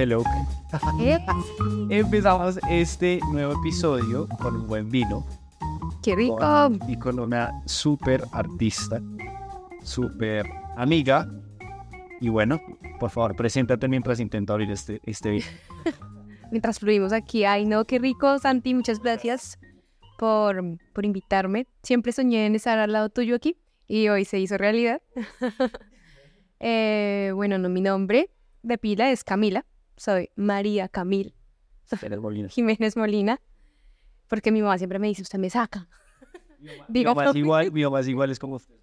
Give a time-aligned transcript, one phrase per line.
[0.00, 0.24] Hello.
[1.90, 5.26] Empezamos este nuevo episodio con un buen vino.
[6.02, 6.38] ¡Qué rico!
[6.38, 9.02] con- y con una súper artista,
[9.82, 10.46] súper
[10.78, 11.28] amiga.
[12.18, 12.62] Y bueno,
[12.98, 15.46] por favor, preséntate mientras intento abrir este, este vino.
[16.50, 19.58] Mientras fluimos aquí, ay no, qué rico, Santi, muchas gracias
[20.18, 20.60] por,
[20.94, 21.66] por invitarme.
[21.82, 23.56] Siempre soñé en estar al lado tuyo aquí
[23.86, 25.02] y hoy se hizo realidad.
[26.62, 28.28] Eh, bueno, no, mi nombre
[28.62, 29.64] de pila es Camila,
[30.00, 31.34] soy María Camil
[32.20, 32.48] Molina.
[32.54, 33.40] Jiménez Molina,
[34.28, 35.88] porque mi mamá siempre me dice, usted me saca.
[36.58, 38.74] Mi Digo, mamá es igual, mi mamá es igual, es como usted.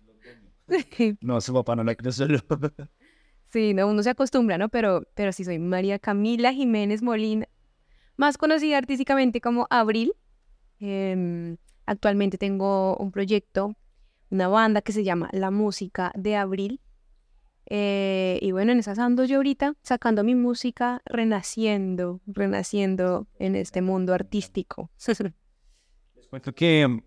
[1.21, 2.39] No, su papá no la solo.
[3.49, 4.67] Sí, no, uno se acostumbra, ¿no?
[4.67, 7.47] Pero, pero sí soy María Camila Jiménez Molina,
[8.17, 10.13] más conocida artísticamente como Abril.
[10.81, 13.73] Em, actualmente tengo un proyecto,
[14.29, 16.81] una banda que se llama La Música de Abril.
[17.69, 23.81] Eh, y bueno, en esas ando yo ahorita, sacando mi música, renaciendo, renaciendo en este
[23.81, 24.89] mundo artístico.
[26.15, 27.01] Les cuento que, mm,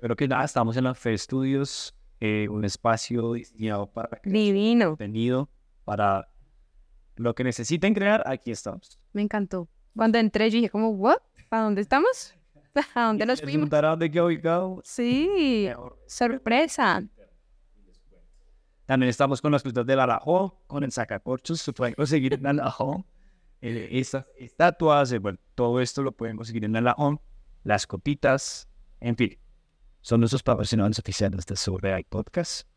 [0.00, 5.48] pero que nada, estamos en la Fe Studios, eh, un espacio diseñado para Divino, contenido,
[5.84, 6.28] para
[7.16, 8.98] lo que necesiten crear, aquí estamos.
[9.12, 9.68] me encantó.
[9.94, 11.18] Cuando entré yo dije como, ¿what?
[11.50, 12.34] ¿A dónde estamos?
[12.94, 13.68] ¿A dónde nos ¿Les fuimos?
[13.68, 14.80] dónde?
[14.84, 15.68] Sí,
[16.06, 17.04] sorpresa.
[18.92, 23.06] También estamos con las frutas del Arajo, con el sacacorchos, se pueden conseguir en Arajo.
[23.62, 27.22] Eh, estas estatuas, bueno, todo esto lo pueden conseguir en Arajo.
[27.64, 28.68] Las copitas,
[29.00, 29.38] en fin,
[30.02, 32.68] son nuestros patrocinadores oficiales de Sobre Podcast.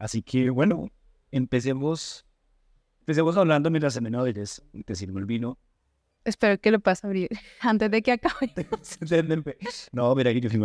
[0.00, 0.90] Así que, bueno,
[1.30, 2.26] empecemos,
[2.98, 4.10] empecemos hablando mientras se me
[4.84, 5.60] te sirvo el vino.
[6.24, 7.28] Espero que lo puedas abrir
[7.60, 8.52] antes de que acabe.
[9.92, 10.60] no, mira que yo fui.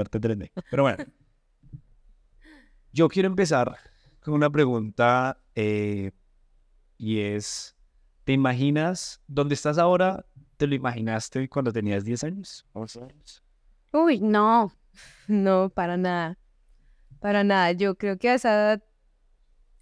[0.72, 1.06] Pero bueno,
[2.92, 3.78] yo quiero empezar
[4.28, 6.12] con una pregunta eh,
[6.98, 7.78] y es,
[8.26, 10.26] ¿te imaginas dónde estás ahora?
[10.58, 12.66] ¿Te lo imaginaste cuando tenías 10 años?
[12.74, 13.42] 11 años?
[13.94, 14.74] Uy, no,
[15.30, 16.38] no, para nada,
[17.22, 17.72] para nada.
[17.72, 18.84] Yo creo que a esa edad,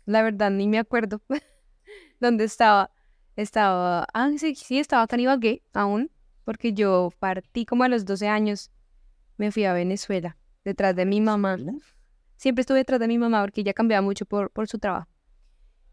[0.06, 1.24] la verdad, ni me acuerdo
[2.19, 2.92] dónde estaba.
[3.36, 6.12] Estaba, ah, sí, sí, estaba acá en Ibagué aún,
[6.44, 8.69] porque yo partí como a los 12 años,
[9.38, 11.58] me fui a Venezuela, detrás de mi mamá.
[12.38, 15.07] Siempre estuve detrás de mi mamá porque ella cambiaba mucho por, por su trabajo.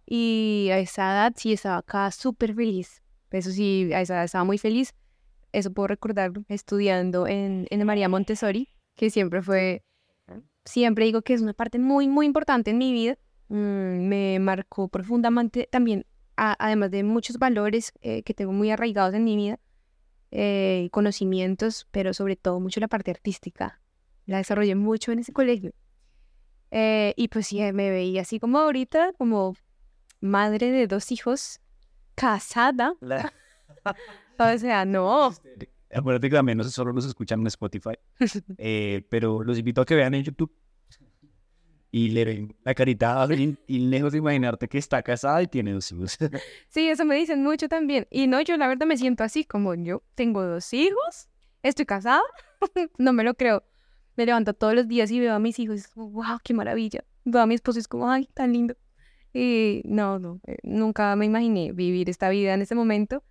[0.06, 3.02] Y a esa edad sí estaba acá súper feliz.
[3.30, 4.94] Eso sí, a esa edad estaba muy feliz.
[5.52, 9.82] Eso puedo recordar estudiando en, en María Montessori, que siempre fue,
[10.64, 13.16] siempre digo que es una parte muy, muy importante en mi vida.
[13.48, 19.14] Mm, me marcó profundamente también, a- además de muchos valores eh, que tengo muy arraigados
[19.14, 19.60] en mi vida,
[20.30, 23.80] eh, conocimientos, pero sobre todo mucho la parte artística.
[24.26, 25.72] La desarrollé mucho en ese colegio.
[26.74, 29.54] Eh, y pues sí, me veía así como ahorita, como
[30.20, 31.60] madre de dos hijos,
[32.14, 32.94] casada.
[34.38, 35.32] O sea, no.
[35.92, 37.94] Acuérdate que también no solo nos escuchan en Spotify,
[38.58, 40.52] eh, pero los invito a que vean en YouTube
[41.92, 43.28] y le ven la carita
[43.66, 46.18] y lejos de imaginarte que está casada y tiene dos hijos.
[46.68, 48.08] Sí, eso me dicen mucho también.
[48.10, 51.28] Y no, yo la verdad me siento así, como yo tengo dos hijos,
[51.62, 52.22] estoy casada,
[52.98, 53.62] no me lo creo.
[54.16, 56.54] Me levanto todos los días y veo a mis hijos y es como, wow, qué
[56.54, 57.04] maravilla.
[57.24, 58.76] Veo a mi esposo y es como, ay, tan lindo.
[59.32, 63.24] Y no, no, eh, nunca me imaginé vivir esta vida en ese momento.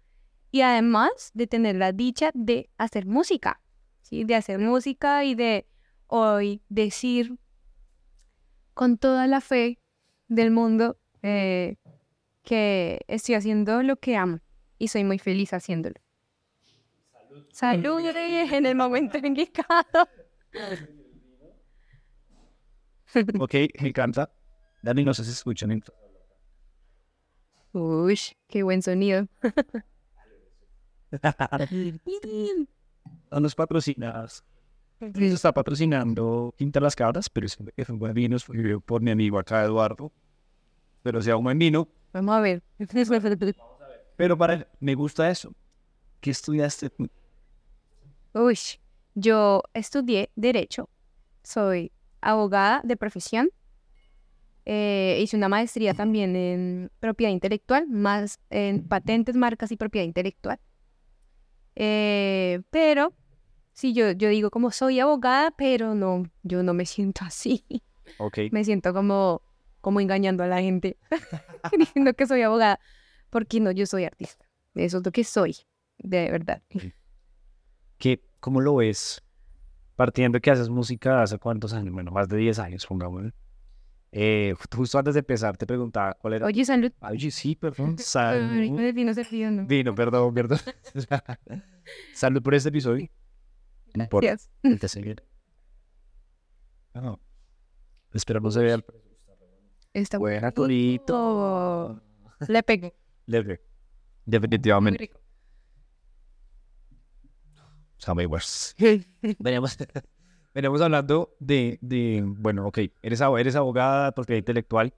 [0.50, 3.62] Y además de tener la dicha de hacer música,
[4.02, 4.24] ¿sí?
[4.24, 5.68] De hacer música y de
[6.08, 7.38] hoy decir
[8.74, 9.80] con toda la fe
[10.28, 11.78] del mundo eh,
[12.44, 14.40] que estoy haciendo lo que amo
[14.78, 15.96] y soy muy feliz haciéndolo.
[17.52, 20.10] Salud en el momento indicado.
[23.40, 24.32] Ok, me encanta.
[24.82, 25.72] Dani, no sé si escuchan.
[25.72, 25.84] en-
[27.74, 29.28] Uy, qué buen sonido.
[33.32, 34.44] no nos patrocinas.
[35.00, 38.46] Nos está patrocinando Quinta Las Cabras, pero es, es un buen vino, es
[38.86, 40.12] por mi amigo acá, Eduardo.
[41.02, 41.88] Pero sea un buen vino.
[42.14, 42.62] Vamos a ver.
[44.16, 45.54] Pero para me gusta eso.
[46.20, 46.92] ¿Qué estudiaste?
[48.34, 48.60] Uy,
[49.16, 50.90] yo estudié Derecho,
[51.44, 51.92] soy
[52.22, 53.50] abogada de profesión,
[54.66, 60.60] eh, hice una maestría también en propiedad intelectual, más en patentes, marcas y propiedad intelectual.
[61.76, 63.14] Eh, pero,
[63.74, 67.66] sí, yo, yo digo como soy abogada, pero no, yo no me siento así.
[68.18, 68.40] Ok.
[68.52, 69.42] Me siento como,
[69.82, 70.98] como engañando a la gente,
[71.78, 72.80] diciendo que soy abogada,
[73.30, 74.46] porque no, yo soy artista.
[74.76, 75.56] Eso es lo que soy,
[75.98, 76.62] de verdad.
[77.98, 79.24] ¿Qué, ¿Cómo lo ves?
[79.96, 83.34] Partiendo que haces música hace cuántos años, bueno, más de 10 años, pongámosle.
[84.12, 86.46] Eh, justo antes de empezar te preguntaba cuál era.
[86.48, 86.92] Oye, salud.
[87.02, 87.98] Oye, sí, perdón.
[88.00, 88.94] Salud.
[88.94, 89.66] vino servido, ¿no?
[89.66, 90.58] Vino, perdón, perdón.
[92.14, 93.08] Salud por este episodio.
[94.10, 94.50] Por Gracias.
[94.64, 95.24] el de seguir.
[98.12, 98.86] Espero no se vea el
[99.94, 100.52] Está Buena.
[100.52, 102.02] Torito.
[102.48, 102.96] Le pegué.
[103.28, 103.62] leve.
[103.62, 105.12] Muy Definitivamente.
[108.02, 108.06] Rico.
[108.06, 108.76] Samewers.
[109.40, 109.78] Veníamos,
[110.54, 114.94] veníamos hablando de, de, bueno, ok, eres, eres abogada, propiedad intelectual.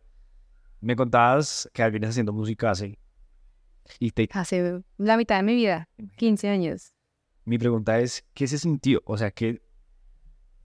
[0.81, 2.97] Me contabas que vienes haciendo música hace.
[4.00, 6.94] Y te, Hace la mitad de mi vida, 15 años.
[7.45, 9.01] mi pregunta es, ¿qué se sintió?
[9.05, 9.61] O sea, que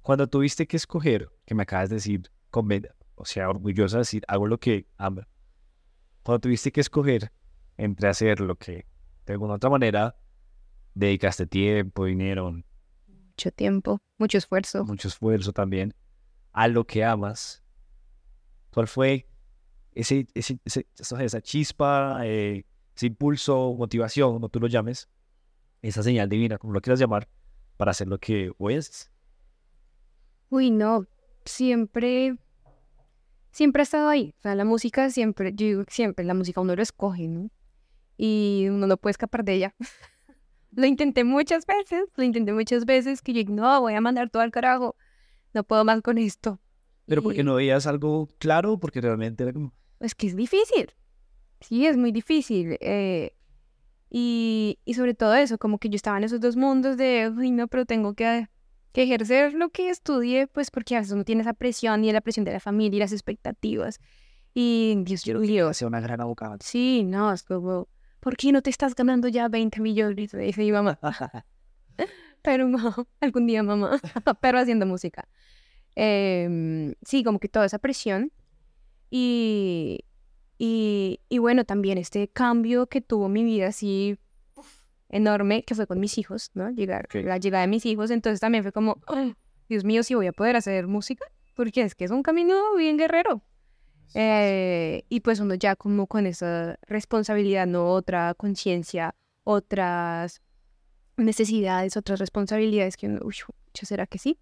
[0.03, 4.25] cuando tuviste que escoger, que me acabas de decir, conven- o sea, orgullosa de decir,
[4.29, 5.23] hago lo que amo.
[6.23, 7.33] Cuando tuviste que escoger
[7.77, 8.87] entre hacer lo que
[9.27, 10.17] de alguna otra manera
[10.99, 12.53] dedicaste tiempo, dinero,
[13.07, 14.85] Mucho tiempo, mucho esfuerzo.
[14.85, 15.95] mucho esfuerzo también,
[16.53, 17.63] a lo que amas,
[18.73, 19.27] ¿cuál fue
[19.95, 22.65] ese, ese, ese- esa chispa, eh,
[22.97, 25.09] ese impulso, motivación, como tú lo llames,
[25.83, 27.29] esa señal divina, como lo quieras llamar,
[27.77, 29.11] para hacer lo que hoy haces?
[30.51, 31.07] Uy, no,
[31.45, 32.37] siempre,
[33.53, 34.35] siempre ha estado ahí.
[34.39, 37.51] O sea, la música siempre, yo digo siempre, la música uno lo escoge, ¿no?
[38.17, 39.75] Y uno no puede escapar de ella.
[40.79, 44.43] Lo intenté muchas veces, lo intenté muchas veces, que yo, no, voy a mandar todo
[44.43, 44.95] al carajo,
[45.53, 46.61] no puedo más con esto.
[47.07, 50.93] Pero porque Y- no veías algo claro, porque realmente era como, Es que es difícil.
[51.61, 52.77] Sí, es muy difícil.
[52.81, 53.33] eh,
[54.11, 57.51] y, y sobre todo eso, como que yo estaba en esos dos mundos de, uy,
[57.51, 58.49] no, pero tengo que,
[58.93, 62.21] que ejercer lo que estudié, pues porque a veces uno tiene esa presión y la
[62.21, 63.99] presión de la familia y las expectativas.
[64.55, 66.57] Y Dios mío, sea una gran abogada.
[66.61, 67.89] sí, no, es como,
[68.21, 70.35] ¿por qué no te estás ganando ya 20 millones?
[70.35, 70.99] Me dice mi mamá.
[72.43, 72.79] Pero no,
[73.21, 73.99] algún día mamá,
[74.41, 75.29] pero haciendo música.
[75.97, 78.31] Em, sí, como que toda esa presión.
[79.11, 80.05] Y,
[80.59, 84.19] y, y bueno, también este cambio que tuvo mi vida así
[85.09, 86.71] enorme, que fue con mis hijos, ¿no?
[86.71, 87.25] Llegar, Ok.
[87.25, 89.35] La llegada de mis hijos, entonces también fue como, "Ay,
[89.69, 91.25] Dios mío, si voy a poder hacer música,
[91.55, 93.43] porque es que es un camino bien guerrero.
[94.15, 97.93] Eh, y pues uno ya como con esa responsabilidad, ¿no?
[97.93, 99.15] Otra conciencia,
[99.45, 100.43] otras
[101.17, 103.35] necesidades, otras responsabilidades que uno, uy,
[103.75, 104.39] ¿ya ¿será que sí?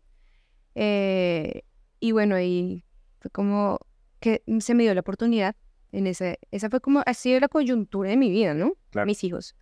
[0.74, 1.62] Eh,
[2.00, 2.84] y bueno, ahí
[3.18, 3.78] fue como
[4.20, 5.56] que se me dio la oportunidad
[5.92, 8.74] en ese, esa fue como, ha sido la coyuntura de mi vida, ¿no?
[8.90, 9.06] Claro.
[9.06, 9.56] Mis hijos.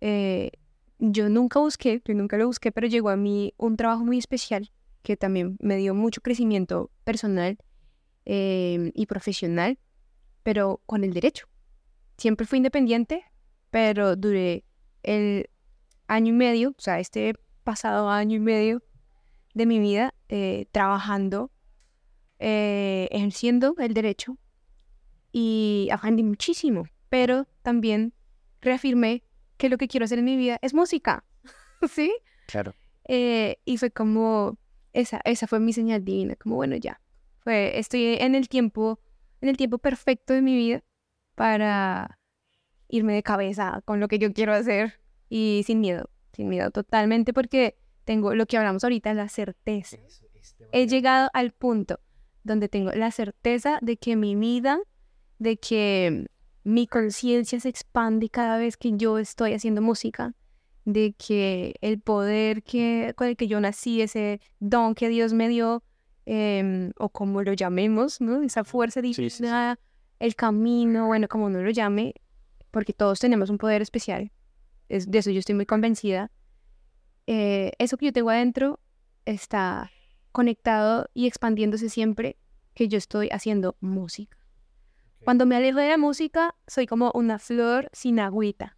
[0.00, 0.52] Eh,
[0.98, 4.70] yo nunca busqué, yo nunca lo busqué, pero llegó a mí un trabajo muy especial
[5.02, 7.58] que también me dio mucho crecimiento personal
[8.28, 9.78] eh, y profesional,
[10.42, 11.48] pero con el derecho.
[12.18, 13.24] Siempre fui independiente,
[13.70, 14.64] pero duré
[15.02, 15.48] el
[16.06, 17.34] año y medio, o sea, este
[17.64, 18.82] pasado año y medio
[19.54, 21.50] de mi vida eh, trabajando,
[22.38, 24.36] eh, ejerciendo el derecho
[25.32, 28.12] y aprendí muchísimo, pero también
[28.60, 29.22] reafirmé
[29.56, 31.24] que lo que quiero hacer en mi vida es música,
[31.90, 32.14] ¿sí?
[32.46, 32.74] Claro.
[33.04, 34.58] Eh, y fue como,
[34.92, 37.00] esa, esa fue mi señal divina, como bueno, ya,
[37.48, 39.00] fue, estoy en el tiempo,
[39.40, 40.84] en el tiempo perfecto de mi vida
[41.34, 42.18] para
[42.88, 45.00] irme de cabeza con lo que yo quiero hacer
[45.30, 49.96] y sin miedo, sin miedo totalmente porque tengo lo que hablamos ahorita, la certeza.
[50.72, 52.00] He llegado al punto
[52.44, 54.78] donde tengo la certeza de que mi vida,
[55.38, 56.26] de que
[56.64, 60.34] mi conciencia se expande cada vez que yo estoy haciendo música,
[60.84, 65.48] de que el poder que, con el que yo nací, ese don que Dios me
[65.48, 65.82] dio,
[66.30, 68.42] em, o como lo llamemos, ¿no?
[68.42, 69.50] Esa fuerza divina, Sí, sí, sí.
[70.20, 72.12] el camino, bueno, como uno lo llame,
[72.70, 74.30] porque todos tenemos un poder especial,
[74.90, 76.30] es, de eso yo estoy muy convencida.
[77.26, 78.78] Eh, eso que yo tengo adentro
[79.24, 79.90] está
[80.32, 82.36] conectado y expandiéndose siempre
[82.74, 84.36] que yo estoy haciendo música.
[85.24, 88.76] Cuando me alejo de la música, soy como una flor sin agüita.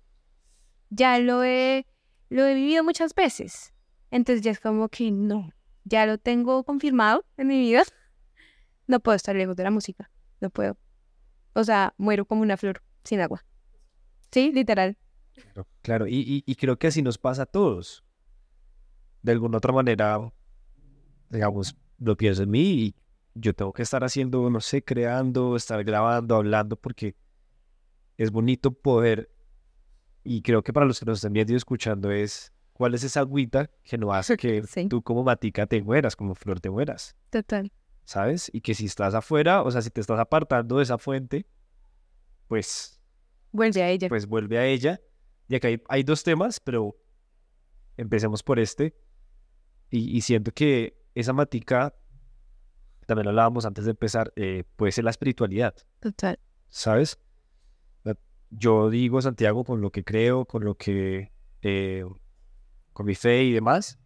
[0.89, 1.87] Ya lo he,
[2.29, 3.73] lo he vivido muchas veces.
[4.13, 5.51] Entonces ya es como que no,
[5.91, 7.83] ya lo tengo confirmado en mi vida.
[8.87, 10.77] No puedo estar lejos de la música, no puedo.
[11.53, 13.45] O sea, muero como una flor sin agua.
[14.33, 14.99] Sí, literal.
[15.83, 16.09] Claro.
[16.09, 18.03] Y, y, creo que así nos pasa a todos.
[19.23, 20.19] De alguna otra manera,
[21.29, 22.95] digamos, lo pienso en mí y
[23.35, 27.15] yo tengo que estar haciendo, no sé, creando, estar grabando, hablando, porque
[28.17, 29.31] es bonito poder,
[30.25, 33.69] y creo que para los que nos están viendo escuchando es, ¿cuál es esa agüita
[33.85, 34.89] que no hace que Sí.
[34.89, 37.15] tú como matica te mueras, como flor te mueras?
[37.29, 37.71] Total.
[38.07, 38.51] ¿Sabes?
[38.55, 41.45] Y que si estás afuera, o sea, si te estás apartando de esa fuente,
[42.49, 42.99] pues
[43.53, 44.09] Vuelve a ella.
[44.09, 44.99] pues vuelve a ella.
[45.47, 46.97] Y acá hay, hay dos temas, pero
[47.99, 48.97] empecemos por este.
[49.91, 51.95] Y, y siento que esa matica
[53.07, 56.39] también hablábamos antes de empezar, eh, puede ser la espiritualidad, Total.
[56.71, 57.19] ¿sabes?
[58.53, 61.31] Yo digo, Santiago, con lo que creo, con lo que,
[61.63, 62.05] eh,
[62.93, 63.99] con mi fe y demás,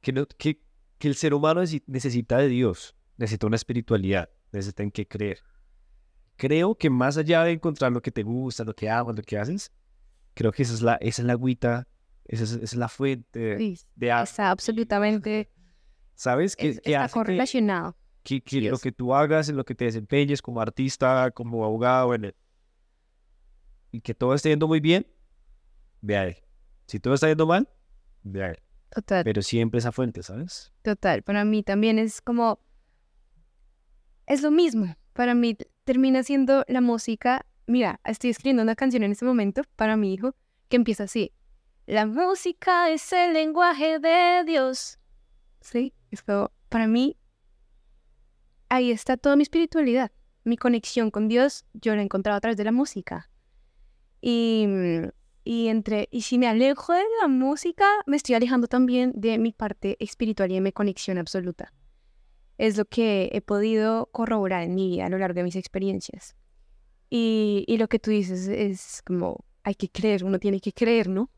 [0.00, 0.60] que, no- que,
[0.98, 5.40] que el ser humano necesi- necesita de Dios, necesita una espiritualidad, necesita en qué creer.
[6.36, 9.38] Creo que más allá de encontrar lo que te gusta, lo que amas, lo que
[9.38, 9.72] haces,
[10.34, 11.88] creo que esa es la, esa es la agüita,
[12.24, 15.50] esa es, esa es la fuente Sí, de agua, está absolutamente
[16.14, 16.54] ¿sabes?
[16.56, 17.96] Que, es- que está correlacionado.
[18.22, 22.14] que, que lo que tú hagas, en lo que te desempeñes como artista, como abogado,
[22.14, 22.34] en el-
[23.92, 25.06] y que todo esté yendo muy bien,
[26.02, 26.36] ve a él.
[26.86, 27.68] Si todo está yendo mal,
[28.90, 29.24] Total.
[29.24, 30.72] Pero siempre esa fuente, ¿sabes?
[30.82, 32.60] Total, para mí también es como,
[34.26, 39.12] es lo mismo, para mí termina siendo la música, mira, estoy escribiendo una canción en
[39.12, 40.34] este momento para mi hijo
[40.68, 41.32] que empieza así,
[41.86, 44.98] la música es el lenguaje de Dios,
[45.60, 45.92] ¿sí?
[46.10, 47.16] Es como, para mí,
[48.68, 50.10] ahí está toda mi espiritualidad,
[50.44, 53.30] mi conexión con Dios, yo la he encontrado a través de la música.
[54.20, 55.08] Y, mm,
[55.46, 59.52] y entre y si me alejo de la música, me estoy alejando también de mi
[59.52, 61.72] parte espiritual y de mi conexión absoluta.
[62.58, 66.34] Es lo que he podido corroborar en mi vida a lo largo de mis experiencias.
[67.10, 71.08] Y, y lo que tú dices es como, hay que creer, uno tiene que creer,
[71.08, 71.30] ¿no?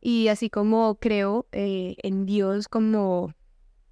[0.00, 3.32] Y así como creo eh, en Dios como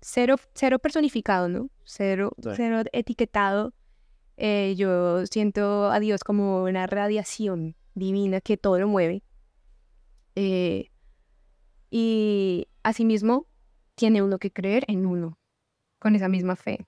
[0.00, 1.70] cero, cero personificado, ¿no?
[1.84, 2.50] Cero, Sí.
[2.56, 3.72] cero etiquetado.
[4.36, 9.22] eh, yo siento a Dios como una radiación divina que todo lo mueve.
[10.36, 10.90] Eh,
[11.90, 13.46] y asimismo,
[13.96, 15.38] tiene uno que creer en uno,
[15.98, 16.86] con esa misma fe.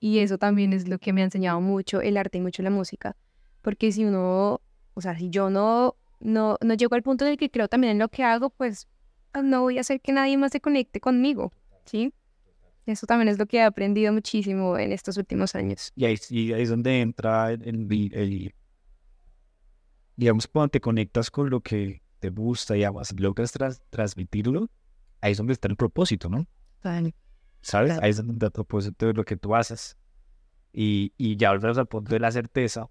[0.00, 2.70] Y eso también es lo que me ha enseñado mucho el arte y mucho la
[2.70, 3.16] música.
[3.62, 4.60] Porque si uno,
[4.94, 7.92] o sea, si yo no, no, no llego al punto en el que creo también
[7.92, 8.88] en lo que hago, pues
[9.32, 11.52] ah, no voy a hacer que nadie más se conecte conmigo,
[11.84, 12.12] ¿sí?
[12.86, 15.92] Eso también es lo que he aprendido muchísimo en estos últimos años.
[15.94, 18.54] Y ahí, y ahí es donde entra el,
[20.20, 24.68] digamos, cuando te conectas con lo que te gusta y amas, logras tras- transmitirlo,
[25.22, 26.46] ahí es donde está el propósito, ¿no?
[27.62, 27.88] ¿Sabes?
[27.88, 28.02] Claro.
[28.04, 29.96] Ahí es donde está el propósito de lo que tú haces.
[30.74, 32.88] Y, y ya volvemos al punto de la certeza.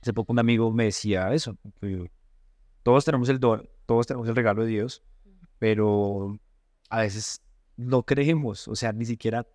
[0.00, 1.54] Hace poco un amigo me decía eso.
[2.82, 5.02] Todos tenemos el don, todos tenemos el regalo de Dios,
[5.58, 6.38] pero
[6.88, 7.42] a veces
[7.76, 9.46] no creemos, o sea, ni siquiera...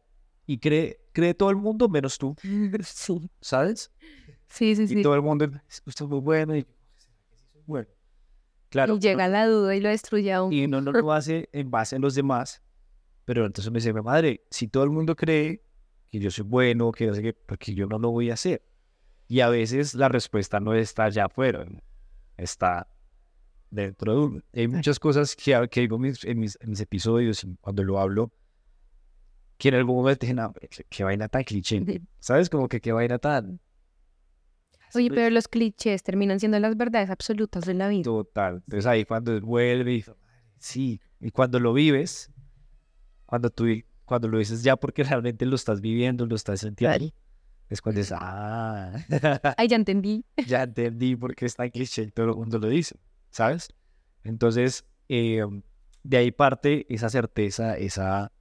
[0.46, 2.36] Y cree, cree todo el mundo menos tú,
[3.42, 3.92] ¿sabes?
[4.48, 5.02] Sí, sí, Y sí.
[5.02, 5.46] todo el mundo,
[5.86, 6.66] usted es muy bueno y...
[7.66, 7.88] Bueno,
[8.70, 8.96] claro.
[8.96, 10.54] Y llega la duda y lo destruye aún.
[10.54, 12.62] y no, no lo hace en base en los demás.
[13.26, 15.62] Pero entonces me dice, mi madre, si todo el mundo cree
[16.10, 18.64] que yo soy bueno, que no sé qué, porque yo no lo voy a hacer.
[19.28, 21.68] Y a veces la respuesta no está allá afuera,
[22.38, 22.88] está
[23.70, 24.42] dentro de uno.
[24.54, 27.84] Hay muchas cosas que, que digo en mis, en mis, en mis episodios, y cuando
[27.84, 28.32] lo hablo,
[29.58, 30.54] que en algún momento dije, no,
[30.90, 31.84] qué vaina tan cliché,
[32.20, 32.50] ¿sabes?
[32.50, 33.60] Como que qué vaina tan...
[34.96, 38.04] Oye, pero los clichés terminan siendo las verdades absolutas de la vida.
[38.04, 38.56] Total.
[38.56, 40.06] Entonces ahí cuando vuelve y
[40.58, 42.32] sí, y cuando lo vives,
[43.26, 43.66] cuando tú
[44.06, 47.12] cuando lo dices ya porque realmente lo estás viviendo, lo estás sintiendo,
[47.70, 48.94] es cuando dices, ah,
[49.58, 50.26] Ay, ya entendí.
[50.48, 52.98] ya entendí por qué es tan cliché y todo el mundo lo dice,
[53.30, 53.68] ¿sabes?
[54.24, 55.44] Entonces, eh,
[56.04, 58.32] de ahí parte esa certeza, esa,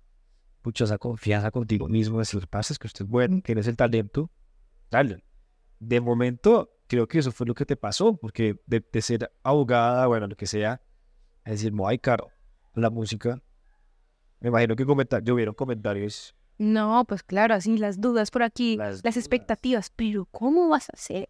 [0.62, 4.31] pucha, esa confianza contigo mismo, decir, pasa es que usted es bueno, tienes el talento,
[4.91, 5.25] dale.
[5.78, 10.06] De momento, creo que eso fue lo que te pasó, porque de, de ser abogada,
[10.06, 10.80] bueno, lo que sea,
[11.45, 12.30] a decir, muy caro
[12.76, 13.42] la música.
[14.40, 16.35] Me imagino que comentar, llovieron comentarios.
[16.59, 20.92] No, pues claro, así las dudas por aquí, Las las, expectativas, pero ¿cómo vas a
[20.95, 21.28] hacer?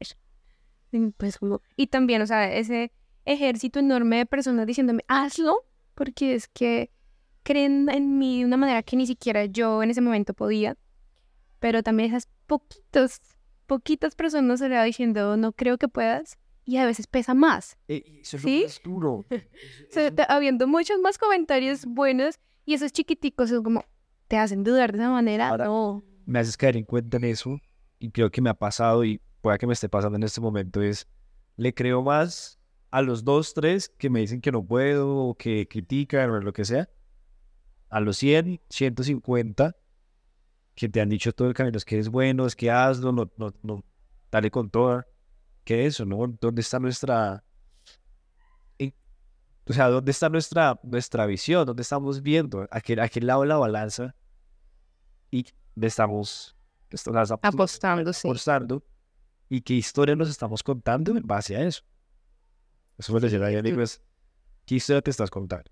[0.92, 1.38] Y, Pues,
[1.76, 2.92] y también, o sea, ese
[3.24, 6.90] ejército enorme de personas diciéndome, hazlo, porque es que
[7.42, 10.76] creen en mí de una manera que ni siquiera yo en ese momento podía.
[11.58, 13.20] Pero también esas poquitas,
[13.66, 17.76] poquitas personas se le va diciendo, no creo que puedas, y a veces pesa más.
[17.88, 18.58] Eh, eso es ¿Sí?
[18.60, 19.24] lo más duro.
[19.92, 23.84] Te- habiendo muchos más comentarios buenos, y esos chiquiticos es como,
[24.28, 25.48] te hacen dudar de esa manera.
[25.50, 26.02] Ahora- no.
[26.24, 27.60] me haces caer en cuenta en eso
[28.00, 30.82] y creo que me ha pasado y pueda que me esté pasando en este momento
[30.82, 31.06] es
[31.56, 32.58] le creo más
[32.90, 36.52] a los dos, tres que me dicen que no puedo o que critican o lo
[36.52, 36.88] que sea
[37.88, 39.76] a los 100, 150
[40.76, 43.28] que te han dicho todo el camino es que eres bueno, es que hazlo, no,
[43.36, 43.84] no, no,
[44.30, 45.06] dale con toda.
[45.64, 46.28] ¿Qué es eso, no?
[46.40, 47.42] ¿Dónde está nuestra...
[48.78, 48.94] en-
[49.66, 51.66] o sea, ¿dónde está nuestra, nuestra visión?
[51.66, 52.68] ¿Dónde estamos viendo?
[52.70, 54.14] ¿A qué, a qué lado la balanza?
[55.30, 56.54] Y le estamos,
[56.90, 58.28] estamos Apostando, sí.
[58.28, 58.84] apostando
[59.48, 61.82] y qué historia nos estamos contando en base a eso.
[62.98, 64.00] Eso me lo amigo, es,
[64.66, 65.70] ¿qué historia te estás contando?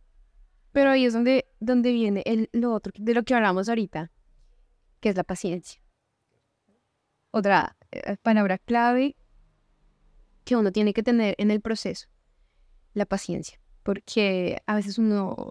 [0.73, 4.11] Pero ahí es donde, donde viene el, lo otro de lo que hablamos ahorita.
[5.05, 5.83] Que es la paciencia.
[7.31, 9.17] Otra eh, palabra clave
[10.47, 12.09] que uno tiene que tener en el proceso,
[12.95, 15.51] la paciencia, porque a veces uno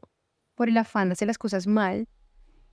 [0.56, 2.08] por el afán hace las cosas mal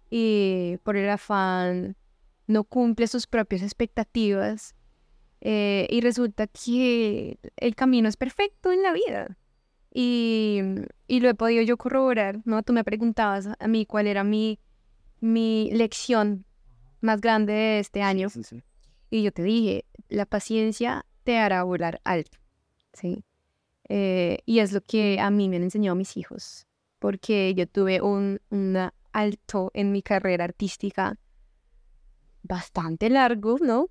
[0.09, 1.99] y por el afán
[2.47, 4.75] no cumple sus propias expectativas
[5.43, 9.37] eh, y resulta que el camino es perfecto en la vida.
[9.93, 10.63] Y,
[11.09, 12.63] y, lo he podido yo corroborar, ¿no?
[12.63, 14.61] Tú me preguntabas a mí cuál era mi,
[15.21, 16.47] mi lección
[17.01, 18.29] más grande de este año.
[19.11, 22.39] Y yo te dije, la paciencia te hará volar alto,
[22.93, 23.25] ¿sí?
[23.89, 26.67] Eh, y es lo que a mí me han enseñado mis hijos,
[26.99, 31.19] porque yo tuve un, un alto en mi carrera artística
[32.43, 33.89] bastante largo, ¿no?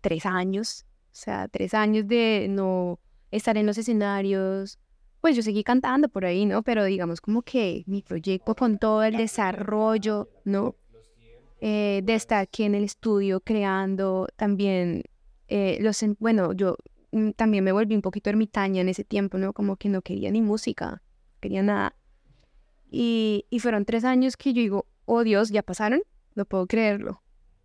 [0.00, 2.98] Tres años, o sea, tres años de no
[3.30, 4.78] estar en los escenarios.
[5.20, 6.62] Pues yo seguí cantando por ahí, ¿no?
[6.62, 10.76] Pero digamos como que mi proyecto con todo el desarrollo, ¿no?
[11.64, 15.04] Eh, de estar aquí en el estudio creando también
[15.46, 16.76] eh, los, bueno, yo
[17.12, 19.52] mm, también me volví un poquito ermitaña en ese tiempo, ¿no?
[19.52, 21.02] Como que no quería ni música,
[21.38, 21.94] quería nada.
[22.90, 26.02] Y, y fueron tres años que yo digo, oh Dios, ya pasaron,
[26.34, 27.22] no puedo creerlo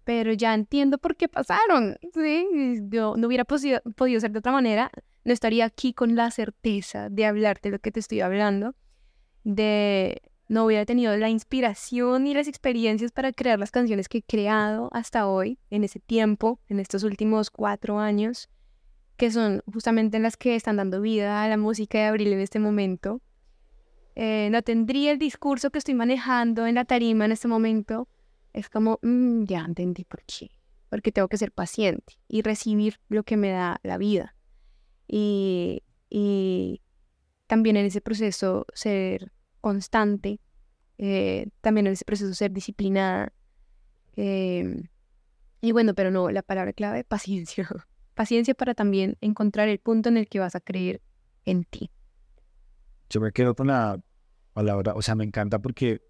[0.08, 1.98] pero ya entiendo por qué pasaron.
[2.13, 2.48] ¿sí?
[2.88, 3.82] Yo no hubiera podido,
[4.22, 4.89] ser de otra manera,
[5.25, 8.74] no estaría aquí con la certeza de hablarte lo que te estoy hablando,
[9.44, 14.24] de no hubiera tenido la inspiración y las experiencias para crear las canciones que he
[14.24, 18.50] creado hasta hoy, en ese tiempo, en estos últimos cuatro años,
[19.18, 22.39] que son justamente en las que están dando vida a la música de Abril en
[22.39, 23.22] este momento.
[24.16, 28.08] Eh, no tendría el discurso que estoy manejando en la tarima en este momento
[28.58, 30.51] es como, mm, ya entendí por qué.
[30.89, 34.36] Porque tengo que ser paciente y recibir lo que me da la vida.
[35.08, 36.82] Y, y
[37.46, 40.40] también en ese proceso ser constante,
[40.98, 43.34] eh, también en ese proceso ser disciplinada.
[44.16, 44.88] Em,
[45.62, 47.68] y bueno, pero no, la palabra clave, paciencia.
[48.14, 51.04] Paciencia para también encontrar el punto en el que vas a creer
[51.46, 51.92] en ti.
[53.12, 54.02] Yo me quedo con la
[54.54, 56.02] palabra, o sea, me encanta porque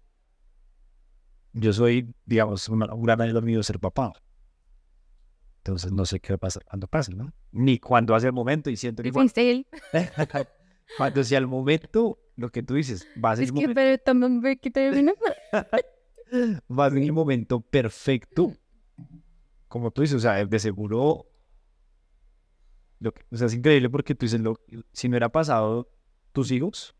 [1.52, 4.12] yo soy, digamos, un, gran año mío ser papá.
[5.58, 7.32] Entonces no sé qué va a pasar cuando pase, ¿no?
[7.52, 9.12] Ni cuando hace el momento y siento que...
[9.12, 9.32] Cuando,
[10.96, 14.60] cuando sea el momento, lo que tú dices, va a ser es el que momento...
[14.62, 14.90] que te
[16.70, 18.52] va a ser el momento perfecto.
[19.66, 21.26] Como tú dices, o sea, de seguro...
[23.00, 24.60] Lo que, o sea, es increíble porque tú dices, lo,
[24.92, 25.90] si no hubiera pasado
[26.32, 26.94] tus hijos,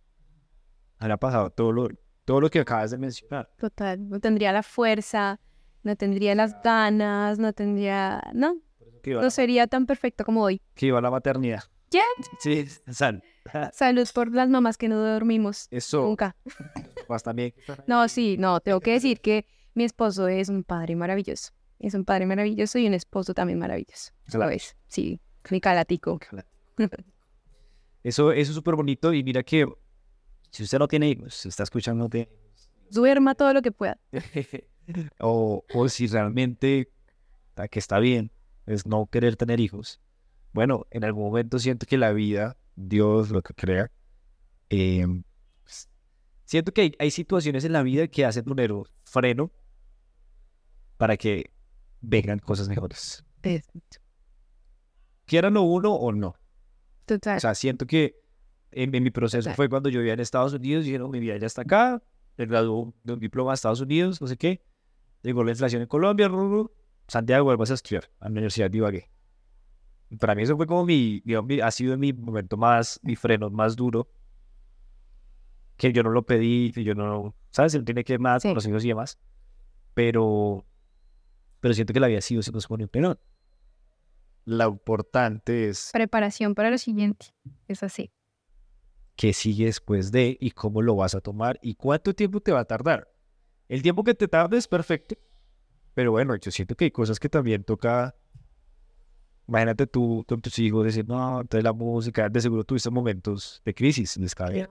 [0.98, 1.88] hubiera pasado todo lo,
[2.24, 3.48] todo lo que acabas de mencionar.
[3.58, 5.40] Total, no tendría la fuerza,
[5.84, 8.60] no tendría las ganas, no tendría, no,
[9.06, 10.60] no sería tan perfecto como hoy.
[10.74, 11.62] Que iba a la maternidad.
[11.90, 12.02] ¿Ya?
[12.40, 13.22] Sí, sal.
[13.72, 15.68] Salud por las mamás que no dormimos.
[15.70, 16.02] Eso.
[16.02, 16.36] Nunca.
[17.06, 17.54] Pues también.
[17.86, 21.52] No, sí, no, tengo que decir que mi esposo es un padre maravilloso.
[21.78, 24.12] Es un padre maravilloso y un esposo también maravilloso.
[24.26, 24.76] ¿Sabes?
[24.88, 26.20] Sí, mi calatico.
[28.04, 29.66] Eso, eso es súper bonito y mira que
[30.50, 32.08] si usted no tiene hijos, si está escuchando,
[32.90, 33.98] Duerma todo lo que pueda.
[35.20, 36.90] o, o si realmente
[37.66, 38.30] que está bien
[38.66, 40.00] es no querer tener hijos.
[40.52, 43.90] Bueno, en algún momento siento que la vida, Dios, lo que crea,
[44.68, 45.24] em,
[46.44, 49.50] siento que hay, situaciones en la vida que hacen poner un freno
[50.96, 51.50] para que
[52.00, 53.24] vengan cosas mejores.
[55.26, 56.36] Quieran uno o no.
[57.04, 57.38] Total.
[57.38, 58.20] O sea, siento que
[58.70, 61.62] en, mi proceso fue cuando yo vivía en Estados Unidos, y mi vida ya está
[61.62, 62.02] acá,
[62.36, 64.62] me graduó de un diploma de Estados Unidos, no sé qué,
[65.22, 66.30] llegó la inflación en Colombia,
[67.08, 69.10] Santiago, vuelvas a estudiar a la Universidad de Ibagué.
[70.18, 71.22] Para mí eso fue como mi,
[71.62, 74.08] ha sido mi momento más, mi freno más duro,
[75.76, 77.74] que yo no lo pedí, que yo no, ¿sabes?
[77.74, 79.18] Él tiene que más con los hijos y demás,
[79.94, 80.64] pero,
[81.60, 83.18] pero siento que la vida ha sido, se nos pone un
[84.46, 85.90] Lo importante es...
[85.92, 87.34] Preparación para lo siguiente,
[87.66, 88.10] es así
[89.18, 92.60] qué sigue después de y cómo lo vas a tomar y cuánto tiempo te va
[92.60, 93.12] a tardar.
[93.68, 95.16] El tiempo que te tarde es perfecto,
[95.92, 98.14] pero bueno, yo siento que hay cosas que también toca.
[99.48, 103.74] Imagínate tú con tus hijos decir, no, entonces la música, de seguro tuviste momentos de
[103.74, 104.68] crisis, les cae.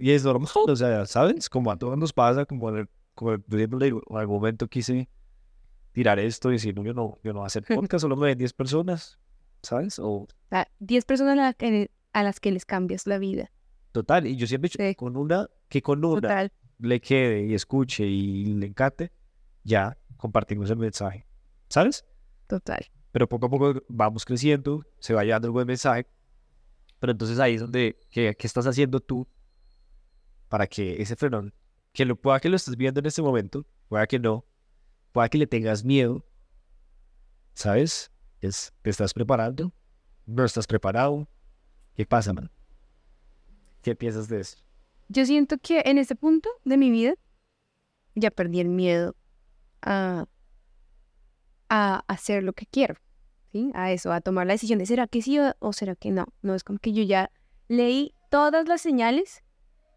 [0.00, 1.48] Y es normal, o sea, ¿sabes?
[1.48, 2.72] Como a todos nos pasa, como,
[3.14, 5.08] como en algún momento quise
[5.92, 8.26] tirar esto y decir, no, yo no, yo no voy a hacer podcast, solo me
[8.26, 9.20] ven 10 personas,
[9.62, 10.00] ¿sabes?
[10.00, 10.26] O...
[10.80, 13.52] 10 personas la que a las que les cambias la vida.
[13.92, 18.04] Total, y yo siempre he dicho, con una, que con una le quede y escuche
[18.04, 19.12] y le encante,
[19.62, 21.24] ya compartimos el mensaje,
[21.68, 22.04] ¿sabes?
[22.48, 22.84] Total.
[23.12, 26.06] Pero poco a poco vamos creciendo, se va llevando el buen mensaje,
[26.98, 29.26] pero entonces ahí es donde, ¿qué, estás haciendo tú
[30.48, 31.52] para que ese frenón,
[31.92, 34.44] que lo pueda que lo estés viendo en este momento, pueda que no,
[35.12, 36.24] pueda que le tengas miedo,
[37.54, 38.10] ¿sabes?
[38.40, 39.72] Es, ¿Te estás preparando?
[40.26, 41.28] ¿No estás preparado?
[41.94, 42.50] ¿Qué pasa, man?
[43.82, 44.58] ¿Qué piensas de eso?
[45.08, 47.14] Yo siento que en este punto de mi vida
[48.14, 49.16] ya perdí el miedo
[49.82, 50.26] a,
[51.74, 52.96] a hacer lo que quiero,
[53.50, 53.70] ¿sí?
[53.72, 56.26] A eso, a tomar la decisión de será que sí o, o será que no.
[56.42, 57.30] No es como que yo ya
[57.66, 59.42] leí todas las señales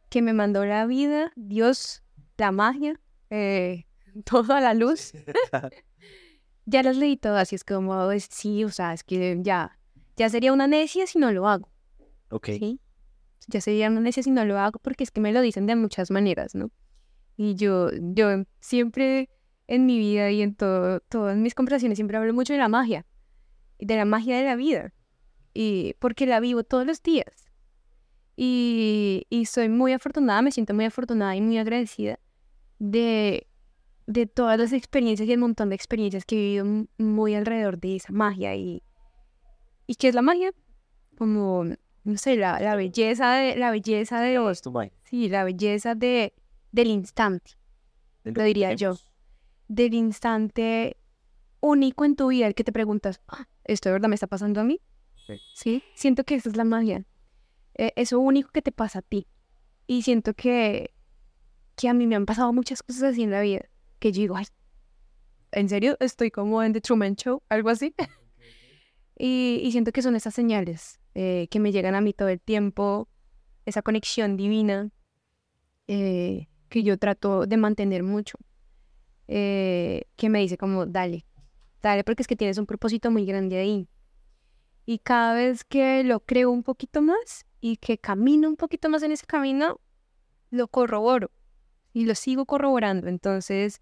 [0.10, 2.02] que me mandó la vida, Dios,
[2.38, 3.84] la magia, eh,
[4.24, 5.12] toda la luz.
[6.66, 9.78] ya las leí todas y es como, es, sí, o sea, es que ya,
[10.16, 11.70] ya sería una necia si no lo hago.
[12.30, 12.46] Ok.
[12.58, 12.80] ¿sí?
[13.48, 15.76] Ya sería una necia si no lo hago porque es que me lo dicen de
[15.76, 16.72] muchas maneras, ¿no?
[17.36, 19.30] Y yo, yo siempre
[19.68, 23.06] en mi vida y en todo, todas mis conversaciones siempre hablo mucho de la magia,
[23.80, 24.94] de la magia de la vida,
[25.54, 27.52] y porque la vivo todos los días.
[28.38, 32.20] Y, y soy muy afortunada, me siento muy afortunada y muy agradecida
[32.80, 33.48] de,
[34.08, 37.96] de todas las experiencias y el montón de experiencias que he vivido muy alrededor de
[37.96, 38.56] esa magia.
[38.56, 38.84] ¿Y,
[39.88, 40.52] ¿y qué es la magia?
[41.18, 41.64] Como,
[42.04, 44.38] no sé, la, la belleza de la belleza de
[45.04, 46.34] sí, la belleza de,
[46.74, 47.52] del instante,
[48.24, 48.98] lo diría yo.
[49.68, 50.98] Del instante
[51.60, 54.62] único en tu vida, el que te preguntas, "Ah, ¿esto de verdad me está pasando
[54.62, 54.82] a mí?
[55.26, 55.34] Sí.
[55.54, 57.06] Sí, siento que esa es la magia.
[57.76, 59.28] Eh, eso único que te pasa a ti.
[59.88, 60.94] Y siento que,
[61.76, 63.66] que a mí me han pasado muchas cosas así en la vida,
[64.00, 64.46] que yo digo, ay,
[65.52, 65.98] ¿en serio?
[66.00, 67.94] Estoy como en The Truman Show, algo así.
[69.18, 72.40] y, y siento que son esas señales eh, que me llegan a mí todo el
[72.40, 73.08] tiempo,
[73.66, 74.92] esa conexión divina
[75.88, 78.38] eh, que yo trato de mantener mucho
[79.28, 81.26] eh, que me dice como, dale,
[81.82, 83.88] dale, porque es que tienes un propósito muy grande ahí.
[84.86, 89.02] Y cada vez que lo creo un poquito más y que camino un poquito más
[89.04, 89.80] en ese camino,
[90.52, 91.32] lo corroboro
[91.92, 93.08] y lo sigo corroborando.
[93.08, 93.82] Entonces,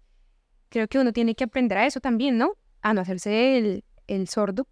[0.70, 2.52] creo que uno tiene que aprender a eso también, ¿no?
[2.80, 4.66] A no hacerse el, el sordo,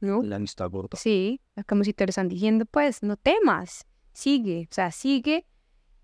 [0.00, 0.22] ¿no?
[0.22, 0.98] La amistad gorda.
[0.98, 5.46] Sí, como si te lo están diciendo, pues no temas, sigue, o sea, sigue.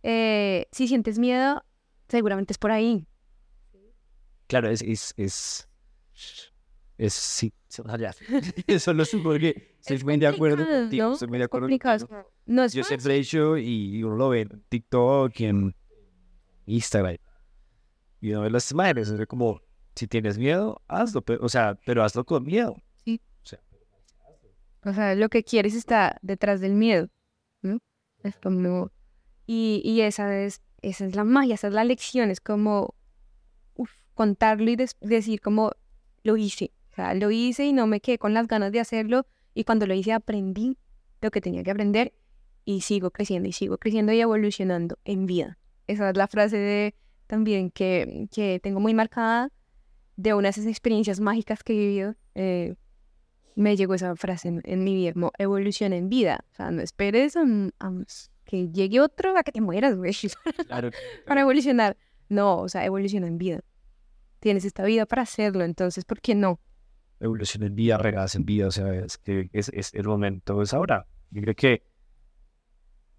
[0.03, 1.65] Eh, si sientes miedo,
[2.09, 3.07] seguramente es por ahí.
[4.47, 5.69] Claro, es, es, es,
[6.99, 7.53] es, sí.
[8.67, 11.13] Eso lo supo porque estoy Es muy de acuerdo contigo, ¿no?
[11.13, 12.27] estoy muy de acuerdo contigo.
[12.47, 15.75] No es Yo siempre he dicho, y uno lo ve en TikTok y en
[16.67, 17.17] Instagram,
[18.21, 19.61] y uno ve las imágenes, es como,
[19.95, 22.77] si tienes miedo, hazlo, pero, o sea, pero hazlo con miedo.
[23.05, 23.21] Sí.
[23.43, 23.61] O sea,
[24.85, 27.09] O sea, lo que quieres está detrás del miedo,
[27.63, 27.79] ¿no?
[28.23, 28.91] Es como...
[29.47, 32.96] Y, y esa es, esa es la magia, esa es la lección, es como
[34.17, 35.71] contarlo y decir como
[36.25, 36.73] lo hice.
[36.91, 39.87] O sea, lo hice y no me quedé con las ganas de hacerlo y cuando
[39.87, 40.77] lo hice aprendí
[41.21, 42.13] lo que tenía que aprender
[42.65, 45.59] y sigo creciendo y sigo creciendo y evolucionando en vida.
[45.87, 46.95] Esa es la frase de,
[47.29, 49.53] también que, que tengo muy marcada
[50.17, 52.15] de unas de esas experiencias mágicas que he vivido.
[52.35, 52.75] eh,
[53.55, 56.45] me llegó esa frase en, en mi vida, como evolución en vida.
[56.53, 57.43] O sea, no esperes a,
[57.81, 57.93] a
[58.45, 60.13] que llegue otro a que te mueras, güey,
[60.67, 60.91] claro,
[61.27, 61.97] para evolucionar.
[62.29, 63.61] No, o sea, evoluciona en vida.
[64.41, 66.61] Tienes esta vida para hacerlo, entonces, ¿por qué no?
[67.19, 70.75] evolución en vida, regadas en vida, o sea, es que es, es el momento, es
[70.75, 71.07] ahora.
[71.31, 71.83] Yo creo que,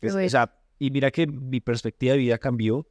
[0.01, 2.88] es- o sea, y mira que mi perspectiva de vida cambió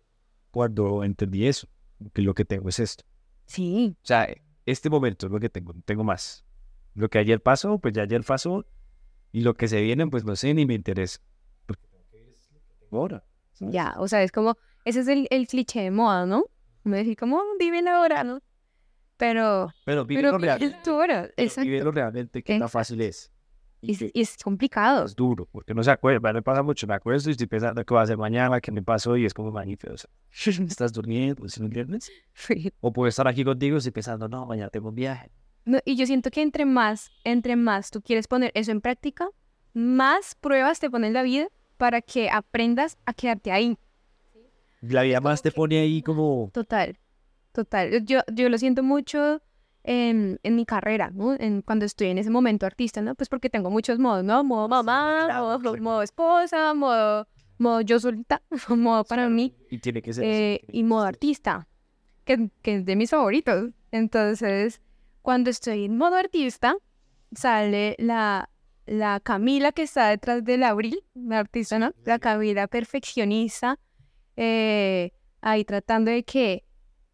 [0.51, 1.69] cuando entendí eso,
[2.13, 3.05] que lo que tengo es esto.
[3.47, 4.29] Sí, O sea,
[4.65, 6.45] este momento es lo que tengo, no tengo más.
[6.95, 8.67] Lo que ayer pasó, pues ya ayer pasó,
[9.31, 11.21] y lo que se viene, pues no sé, ni me interesa.
[11.67, 11.87] Porque
[12.91, 13.25] ahora.
[13.53, 13.73] ¿sabes?
[13.75, 16.47] ya, o sea, es como, ese es el, el cliché de moda, ¿no?
[16.87, 18.41] Me decir como, vive la hora, ¿no?
[19.17, 20.83] Pero, Pero vive pero lo vive real.
[20.85, 23.33] tu hora, vive lo realmente que tan fácil es.
[23.81, 25.05] Y, Y es- que y es complicado.
[25.05, 27.95] es duro, porque no se acuerda, me pasa mucho, me acuerdo y estoy pensando qué
[27.95, 29.93] va a hacer mañana, qué me pasó, y es como magnífico.
[29.95, 30.11] O sea,
[30.79, 32.11] estás durmiendo, si no entiendes?
[32.35, 32.73] Sí.
[32.81, 35.31] O puedo estar aquí contigo y estoy pensando, no, mañana tengo un viaje.
[35.65, 39.29] No, y yo siento que entre más, entre más tú quieres poner eso en práctica,
[39.75, 43.77] más pruebas te pone la vida para que aprendas a quedarte ahí.
[44.89, 46.99] La vida más te pone ahí como, Total,
[47.53, 48.05] total.
[48.05, 49.41] Yo, yo lo siento mucho
[49.87, 51.35] en, en mi carrera, ¿no?
[51.35, 53.15] En, cuando estoy en ese momento artista, ¿no?
[53.15, 54.43] Pues porque tengo muchos modos, ¿no?
[54.45, 57.27] Modo mamá, claro, modo, modo esposa, modo,
[57.59, 61.69] modo yo solita, modo para mí, y tiene que ser eh, y modo artista,
[62.25, 63.71] que, que es de mis favoritos.
[63.93, 64.81] Entonces,
[65.23, 66.77] cuando estoy en modo artista,
[67.33, 68.51] sale la,
[68.87, 71.93] la Camila que está detrás del Abril, la artista, ¿no?
[72.05, 73.79] La Camila perfeccionista,
[74.37, 76.65] eh, ahí tratando de que,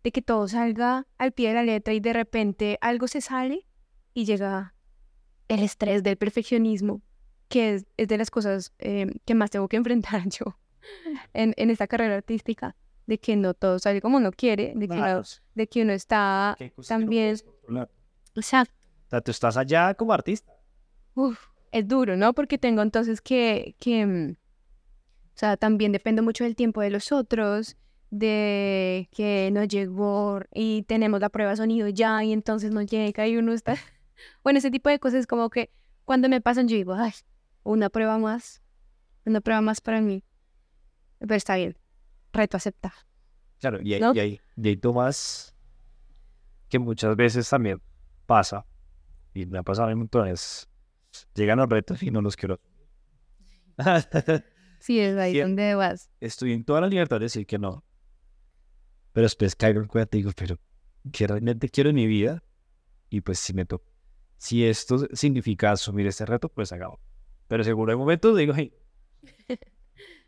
[0.03, 3.67] de que todo salga al pie de la letra y de repente algo se sale
[4.15, 4.75] y llega
[5.49, 7.03] el estrés del perfeccionismo,
[7.49, 10.59] que es, es de las cosas eh, que más tengo que enfrentar yo
[11.33, 12.75] en, en esta carrera artística.
[13.07, 15.23] de que no todo sale como uno quiere, de que, uno,
[15.55, 17.37] de que uno está ¿Qué cosas que no también,
[18.35, 18.75] exacto,
[19.07, 20.53] O sea, tú estás allá como artista.
[21.15, 21.39] uf,
[21.73, 22.33] es duro, ¿no?
[22.33, 24.37] Porque tengo entonces que, que, mm,
[25.43, 27.77] sea, también dependo mucho del tiempo de los otros,
[28.11, 33.27] de que no llegó y tenemos la prueba de sonido ya y entonces no llega
[33.27, 33.75] y uno está,
[34.45, 35.71] bueno, ese tipo de cosas como que
[36.05, 37.13] cuando me pasan yo digo, ay,
[37.65, 38.63] una prueba más,
[39.25, 40.23] una prueba más para mí,
[41.19, 41.77] pero está bien,
[42.33, 42.93] reto aceptar.
[43.59, 44.15] Claro, y ahí, ¿No?
[44.15, 45.57] y ahí, y ahí tomas
[46.69, 47.81] que muchas veces también
[48.27, 48.65] pasa,
[49.35, 50.69] y me ha pasado en montones,
[51.35, 52.61] llegan los retos y no los quiero.
[54.83, 55.41] Sí, es ahí Sí.
[55.41, 56.11] donde vas.
[56.21, 57.85] Estoy en toda la libertad de decir que no.
[59.13, 60.59] Pero después caigo en cuenta y digo, pero
[61.13, 62.43] ¿qué realmente quiero en mi vida?
[63.11, 63.85] Y pues si me toca.
[64.39, 66.99] Si esto significa asumir este reto, pues hagamos.
[67.47, 68.73] Pero seguro hay momentos digo, hey,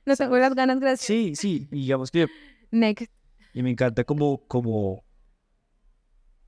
[0.06, 1.06] No tengo las ganas, gracias.
[1.06, 2.26] sí, sí, y digamos que
[2.70, 3.10] Next.
[3.54, 5.04] Y me encanta como, como,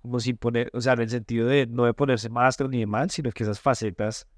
[0.03, 2.87] como sin poner, o sea, en el sentido de no de ponerse máscara ni de
[2.87, 4.29] mal, sino que esas facetas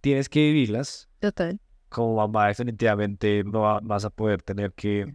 [0.00, 1.08] tienes que vivirlas.
[1.20, 1.60] Total.
[1.88, 5.14] Como mamá, definitivamente no va- vas a poder tener que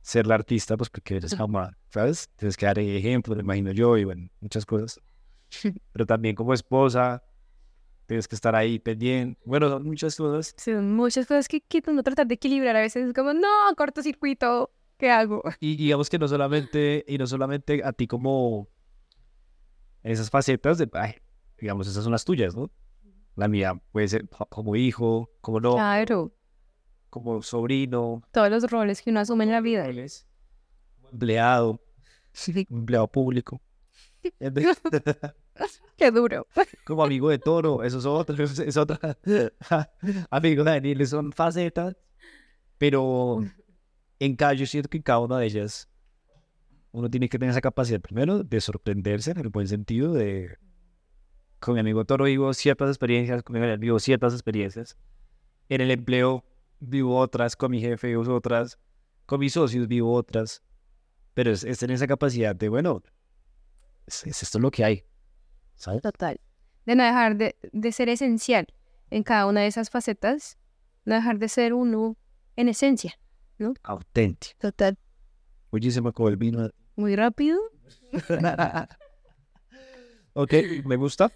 [0.00, 2.28] ser la artista, pues porque eres mamá, ¿sabes?
[2.36, 5.00] Tienes que dar ejemplo, me imagino yo, y bueno, muchas cosas.
[5.92, 7.22] Pero también como esposa,
[8.06, 9.40] tienes que estar ahí pendiente.
[9.44, 10.54] Bueno, son muchas cosas.
[10.58, 12.74] Son muchas cosas que, que uno tratar de equilibrar.
[12.76, 13.46] A veces es como, no,
[13.76, 15.42] cortocircuito, ¿qué hago?
[15.60, 18.68] Y digamos que no solamente, y no solamente a ti como
[20.02, 21.14] esas facetas de, ay,
[21.58, 22.70] digamos, esas son las tuyas, ¿no?
[23.36, 26.32] La mía puede ser co- como hijo, como no, Claro.
[27.10, 29.84] como sobrino, Todos los roles que uno asume en la vida.
[29.86, 30.26] roles,
[30.96, 31.80] como empleado,
[32.32, 33.60] Sí, empleado público,
[35.96, 36.46] qué duro.
[36.84, 39.18] como amigo de toro, eso es otra, es otra,
[40.30, 41.96] amigo de Daniel, son facetas,
[42.78, 43.44] pero
[44.18, 45.88] en cada, yo siento que en cada una de ellas
[46.92, 50.58] uno tiene que tener esa capacidad primero de sorprenderse en el buen sentido de
[51.62, 54.96] con mi amigo Toro vivo ciertas experiencias, con mi amigo vivo ciertas experiencias,
[55.68, 56.44] en el empleo
[56.80, 58.78] vivo otras, con mi jefe vivo otras,
[59.26, 60.62] con mis socios vivo otras,
[61.34, 63.00] pero es, es tener esa capacidad de, bueno,
[64.06, 65.04] es, es esto lo que hay,
[65.76, 66.02] ¿sabes?
[66.02, 66.40] Total.
[66.84, 68.66] De no dejar de, de ser esencial
[69.10, 70.58] en cada una de esas facetas.
[71.04, 72.16] No dejar de ser uno
[72.56, 73.18] en esencia.
[73.84, 74.54] Auténtico.
[74.58, 74.98] Total.
[75.70, 76.70] Oye, se me acabó el vino.
[76.96, 77.60] Muy rápido.
[80.34, 80.52] ok,
[80.84, 81.30] me gusta.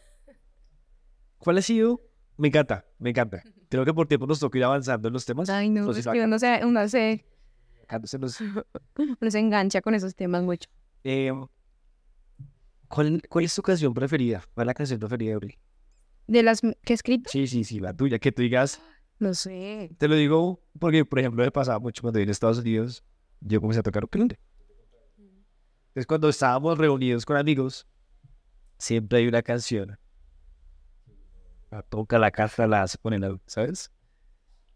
[1.38, 2.01] ¿Cuál ha sido?
[2.37, 3.42] Me encanta, me encanta.
[3.68, 5.49] Creo que por tiempo nos toca ir avanzando en los temas.
[5.49, 7.25] Ay, no, es que uno se, uno se,
[8.18, 8.40] nos-
[9.20, 10.68] uno se engancha con esos temas mucho.
[11.05, 11.33] Eh,
[12.88, 14.42] ¿cuál, ¿Cuál es tu canción preferida?
[14.55, 15.59] ¿Cuál es la canción preferida de Uri?
[16.27, 18.18] De las que he escrito, Sí, sí, sí, la tuya.
[18.18, 18.81] Que tú digas,
[19.18, 19.90] no sé.
[19.99, 23.05] te lo digo porque, por ejemplo, me pasaba mucho cuando vine a Estados Unidos,
[23.40, 24.38] yo comencé a tocar ukelele.
[25.88, 27.87] Entonces, cuando estábamos reunidos con amigos,
[28.79, 29.99] siempre hay una canción.
[31.70, 33.92] La toca, la canta, la hace, pone la, ¿sabes?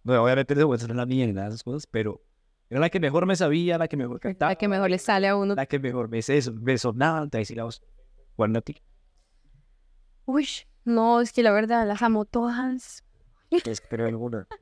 [0.03, 2.22] No, obviamente no es la de esas cosas, pero
[2.68, 5.29] era la que mejor me sabía, la que mejor cantaba, La que mejor le sale
[5.29, 5.55] a uno.
[5.55, 7.83] la que mejor me, eso, me sonaba, te decía la voz.
[8.37, 8.81] ¿Cuál a ti?
[10.24, 10.46] Uy,
[10.85, 13.05] no, es que la verdad las amo todas.
[13.50, 14.46] Espero alguna.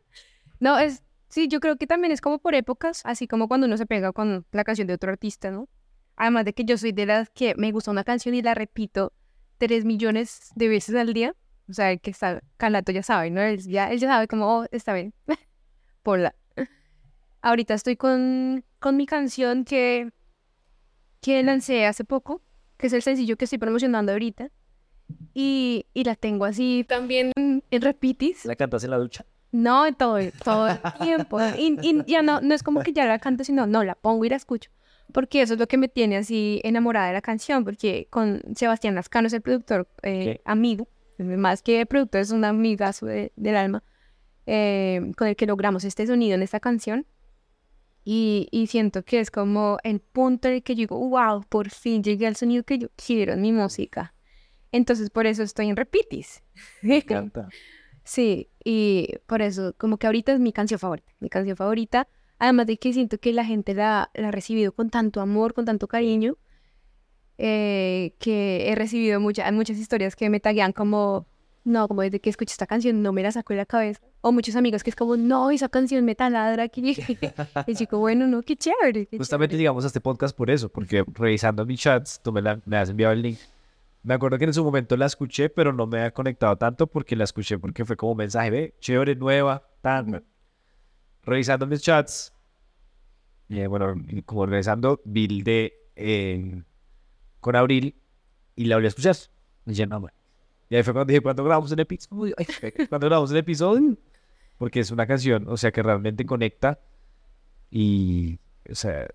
[0.61, 3.77] No, es, sí, yo creo que también es como por épocas, así como cuando uno
[3.77, 5.69] se pega con la canción de otro artista, ¿no?
[6.17, 9.12] Además de que yo soy de las que me gusta una canción y la repito
[9.59, 11.37] tres millones de veces al día.
[11.69, 13.41] O sea, el que está calato ya sabe, ¿no?
[13.43, 15.13] Él ya, él ya sabe como, oh, está bien,
[16.03, 16.35] ponla.
[17.43, 20.11] Ahorita estoy con, con mi canción que,
[21.21, 22.43] que lancé hace poco,
[22.77, 24.51] que es el sencillo que estoy promocionando ahorita.
[25.35, 28.45] Y, y la tengo así también en repitis.
[28.45, 29.25] ¿La cantas en la ducha?
[29.53, 31.39] No, todo, el- todo el tiempo.
[31.57, 34.25] Y, y ya no, no es como que ya la canto, sino no, la pongo
[34.25, 34.71] y la escucho.
[35.13, 37.65] Porque eso es lo que me tiene así enamorada de la canción.
[37.65, 40.89] Porque con Sebastián Lascano es el productor eh, amigo,
[41.25, 43.83] más que productor, es un amigazo de- del alma,
[44.47, 47.07] eh, con el que logramos este sonido en esta canción.
[48.05, 51.69] Y, y siento que es como el punto en el que yo digo, wow, por
[51.71, 54.15] fin llegué al sonido que yo quiero en mi música.
[54.73, 56.43] Entonces por eso estoy en repitis.
[57.07, 57.49] Canta.
[58.05, 62.67] Sí, y por eso, como que ahorita es mi canción favorita, mi canción favorita, además
[62.67, 65.89] de que siento que la gente la, la ha recibido con tanto amor, con tanto
[65.89, 66.39] cariño,
[67.38, 71.27] eh, que he recibido muchas, muchas historias que me taguean como,
[71.64, 74.33] no, como desde que escuché esta canción no me la saco de la cabeza, o
[74.33, 76.96] muchos amigos que es como, no, esa canción me taladra aquí,
[77.66, 79.07] y chico, bueno, no, qué chévere.
[79.07, 79.62] qué Justamente chévere".
[79.62, 82.90] llegamos a este podcast por eso, porque revisando mis chats, tú me, la- me has
[82.90, 83.38] enviado el link.
[84.03, 87.16] Me acuerdo que en su momento la escuché, pero no me había conectado tanto porque
[87.16, 90.24] la escuché porque fue como mensaje, ve, chévere, nueva, tan.
[91.24, 92.33] Revisando mis chats,
[93.51, 96.62] eh, bueno, como regresando, vi de eh,
[97.49, 97.95] con Abril
[98.57, 99.17] y la volví a escuchar.
[99.65, 100.13] Y dije, no, man.
[100.69, 102.37] Y ahí fue cuando dije, ¿cuándo grabamos el episodio?
[102.91, 103.97] ¿Cuándo grabamos el episodio?
[104.59, 106.79] Porque es una canción, o sea, que realmente conecta
[107.71, 108.39] y,
[108.71, 109.09] o sea,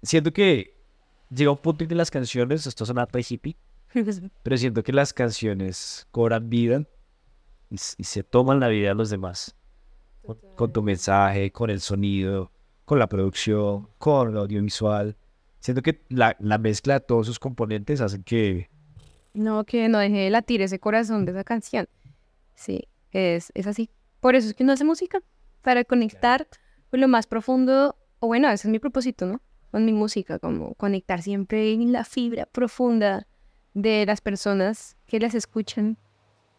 [0.00, 0.76] siento que
[1.28, 3.56] llega un punto en que las canciones, esto suena re hippie,
[4.44, 6.84] pero siento que las canciones cobran vida
[7.68, 9.56] y, y se toman la vida de los demás.
[10.22, 12.52] Con, con tu mensaje, con el sonido,
[12.84, 15.16] con la producción, con el audiovisual.
[15.66, 18.70] Siento que la, la mezcla de todos sus componentes hacen que...
[19.34, 21.88] No, que no deje de latir ese corazón de esa canción.
[22.54, 23.90] Sí, es, es así.
[24.20, 25.18] Por eso es que uno hace música,
[25.62, 26.46] para conectar
[26.88, 29.40] con lo más profundo, o bueno, ese es mi propósito, ¿no?
[29.72, 33.26] Con mi música, como conectar siempre en la fibra profunda
[33.74, 35.98] de las personas que las escuchan.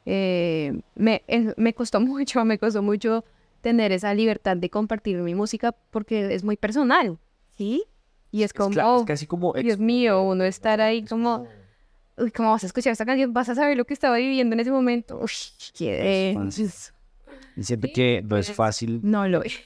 [0.06, 1.24] Eh, me,
[1.56, 3.24] me costó mucho, me costó mucho
[3.62, 7.18] tener esa libertad de compartir mi música porque es muy personal,
[7.56, 7.86] ¿sí?
[8.32, 9.54] Y es Es, como, cla- es casi como...
[9.54, 11.48] Dios mío, uno estar ahí como,
[12.18, 13.34] uy, ¿cómo vas a escuchar esta canción?
[13.34, 15.20] Vas a saber lo que estaba viviendo en ese momento.
[15.22, 15.32] Uy,
[15.74, 16.94] qué denso.
[17.56, 19.58] Y siento Sí, que no es pues, fácil No lo es.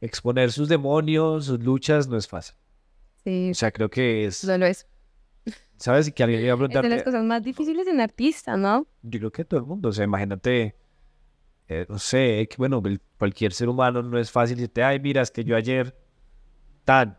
[0.00, 2.56] exponer sus demonios, sus luchas, no es fácil.
[3.24, 4.44] Sí, O sea, creo que es...
[4.44, 4.86] no lo es.
[5.76, 6.08] ¿Sabes?
[6.08, 7.04] Y que alguien iba a Es de las preguntarte...
[7.04, 8.86] cosas más difíciles en artista, ¿no?
[9.02, 10.74] Yo creo que todo el mundo, o sea, imagínate,
[11.68, 15.22] eh, no sé, que bueno, el- cualquier ser humano no es fácil decirte, ay, mira,
[15.22, 15.96] es que yo ayer
[16.84, 17.16] tan,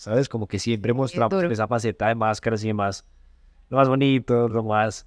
[0.00, 0.30] ¿sabes?
[0.30, 3.04] Como que siempre mostramos esa faceta de máscaras y demás,
[3.68, 5.06] lo más bonito, lo más,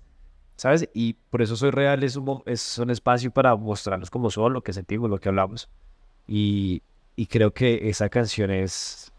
[0.56, 0.88] ¿sabes?
[0.94, 4.62] Y por eso Soy Real es un, es un espacio para mostrarnos como son, lo
[4.62, 5.68] que sentimos, lo que hablamos.
[6.28, 6.84] Y,
[7.16, 9.12] y creo que esa canción es,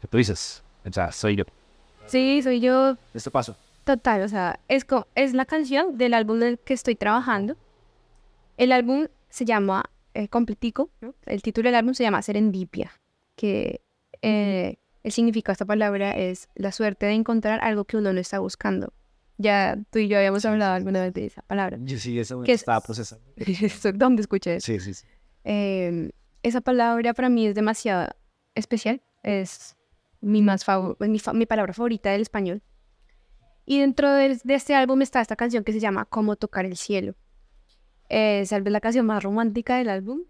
[0.00, 1.44] que tú dices, o sea, soy yo.
[2.06, 3.56] Sí, soy yo Esto pasó.
[3.84, 4.22] total.
[4.22, 7.54] O sea, es, es la canción del álbum del que estoy trabajando.
[8.56, 10.90] El álbum se llama eh, completico.
[11.00, 11.14] ¿no?
[11.24, 12.90] El título del álbum se llama Serendipia,
[13.36, 13.80] que
[14.20, 18.18] eh, el significado de esta palabra es la suerte de encontrar algo que uno no
[18.20, 18.92] está buscando.
[19.38, 21.78] Ya tú y yo habíamos Sí, hablado sí, alguna vez de esa palabra.
[21.80, 23.24] Yo sí, eso Que es- estaba procesando.
[23.36, 24.66] Esto- ¿Dónde escuché eso?
[24.66, 25.06] Sí, sí, sí.
[25.44, 26.10] Eh,
[26.42, 28.08] esa palabra para mí es demasiado
[28.54, 29.02] especial.
[29.22, 29.76] Es
[30.20, 32.62] mi, más favor- mi, fa- mi palabra favorita del español.
[33.66, 36.76] Y dentro del- de, este álbum está esta canción que se llama Cómo tocar el
[36.76, 37.14] cielo.
[38.08, 40.20] Es tal vez la canción más romántica del álbum.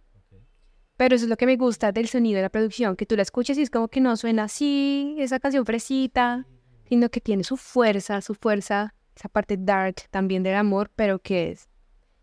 [0.96, 3.22] Pero eso es lo que me gusta del sonido de la producción, que tú la
[3.22, 6.46] escuches y es como que no suena así, esa canción fresita,
[6.88, 11.50] sino que tiene su fuerza, su fuerza, esa parte dark también del amor, pero que
[11.50, 11.68] es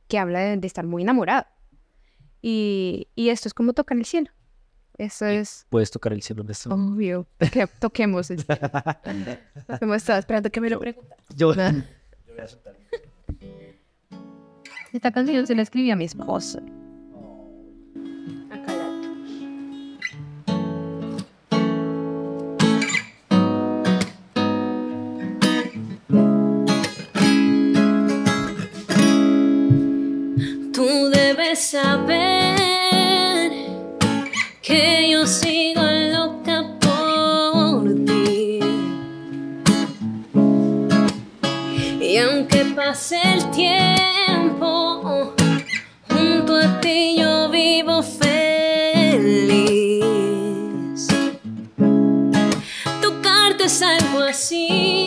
[0.08, 1.46] que habla de, de estar muy enamorado.
[2.42, 4.30] Y, y esto es como tocar el cielo.
[4.98, 6.70] Eso es Puedes tocar el cielo de esto.
[6.74, 7.28] obvio.
[7.52, 8.62] Que toquemos el cielo.
[9.96, 11.26] Estaba esperando que me lo preguntaran.
[11.36, 11.74] Yo, Ah.
[14.94, 16.62] Esta canción se la escribí a mi esposa.
[43.12, 45.34] El tiempo,
[46.10, 48.28] junto a ti yo vivo feliz.
[53.02, 55.01] Tocarte es algo así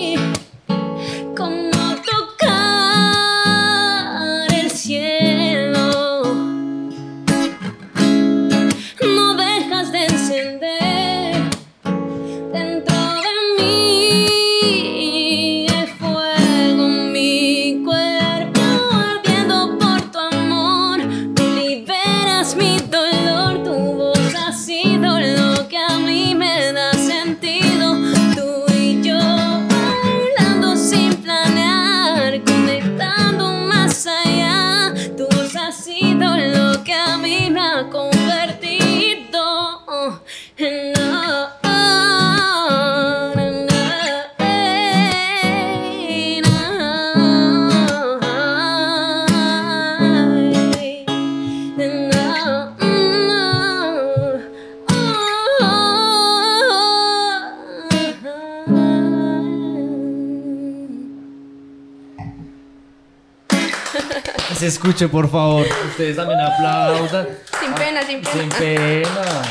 [64.94, 65.66] escuche, por favor.
[65.88, 67.26] Ustedes también aplaudan.
[67.60, 68.32] Sin pena, sin pena.
[68.32, 69.42] Sin pena.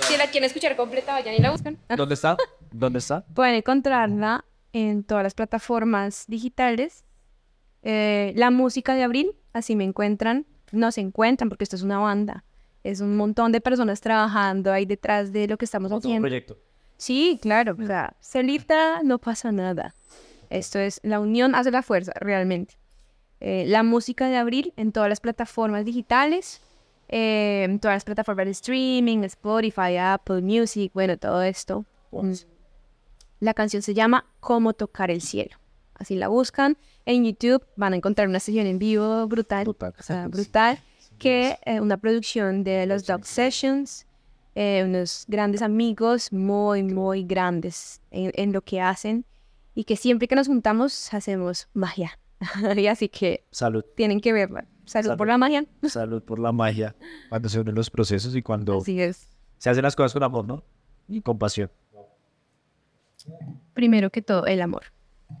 [0.00, 1.78] Si la quieren escuchar completa, vayan y la buscan.
[1.96, 2.36] ¿Dónde está?
[2.72, 3.24] ¿Dónde está?
[3.32, 7.04] Pueden encontrarla en todas las plataformas digitales.
[7.82, 10.46] Eh, la música de Abril, así me encuentran.
[10.72, 12.44] No se encuentran porque esto es una banda.
[12.82, 16.22] Es un montón de personas trabajando ahí detrás de lo que estamos un haciendo.
[16.22, 16.58] proyecto.
[16.96, 19.94] Sí, claro, o sea, solita no pasa nada.
[20.50, 22.76] Esto es, la unión hace la fuerza, realmente.
[23.40, 26.60] Eh, la música de Abril en todas las plataformas digitales,
[27.08, 31.84] eh, en todas las plataformas de streaming, Spotify, Apple Music, bueno, todo esto.
[32.10, 32.32] Mm.
[33.40, 35.56] La canción se llama Cómo tocar el cielo.
[35.94, 36.76] Así la buscan.
[37.06, 39.94] En YouTube van a encontrar una sesión en vivo brutal, Brutal.
[39.98, 40.78] o sea, brutal,
[41.18, 44.06] que eh, una producción de los Dog Sessions,
[44.54, 49.24] eh, unos grandes amigos, muy, muy grandes en, en lo que hacen
[49.74, 52.18] y que siempre que nos juntamos hacemos magia.
[52.76, 53.84] y así que Salud.
[53.96, 54.66] tienen que verla.
[54.84, 55.18] Salud, Salud.
[55.18, 55.64] por la magia.
[55.82, 56.94] Salud por la magia.
[57.28, 59.28] Cuando se unen los procesos y cuando Así es.
[59.58, 60.62] se hacen las cosas con amor, ¿no?
[61.08, 61.70] Y con pasión.
[63.72, 64.84] Primero que todo, el amor.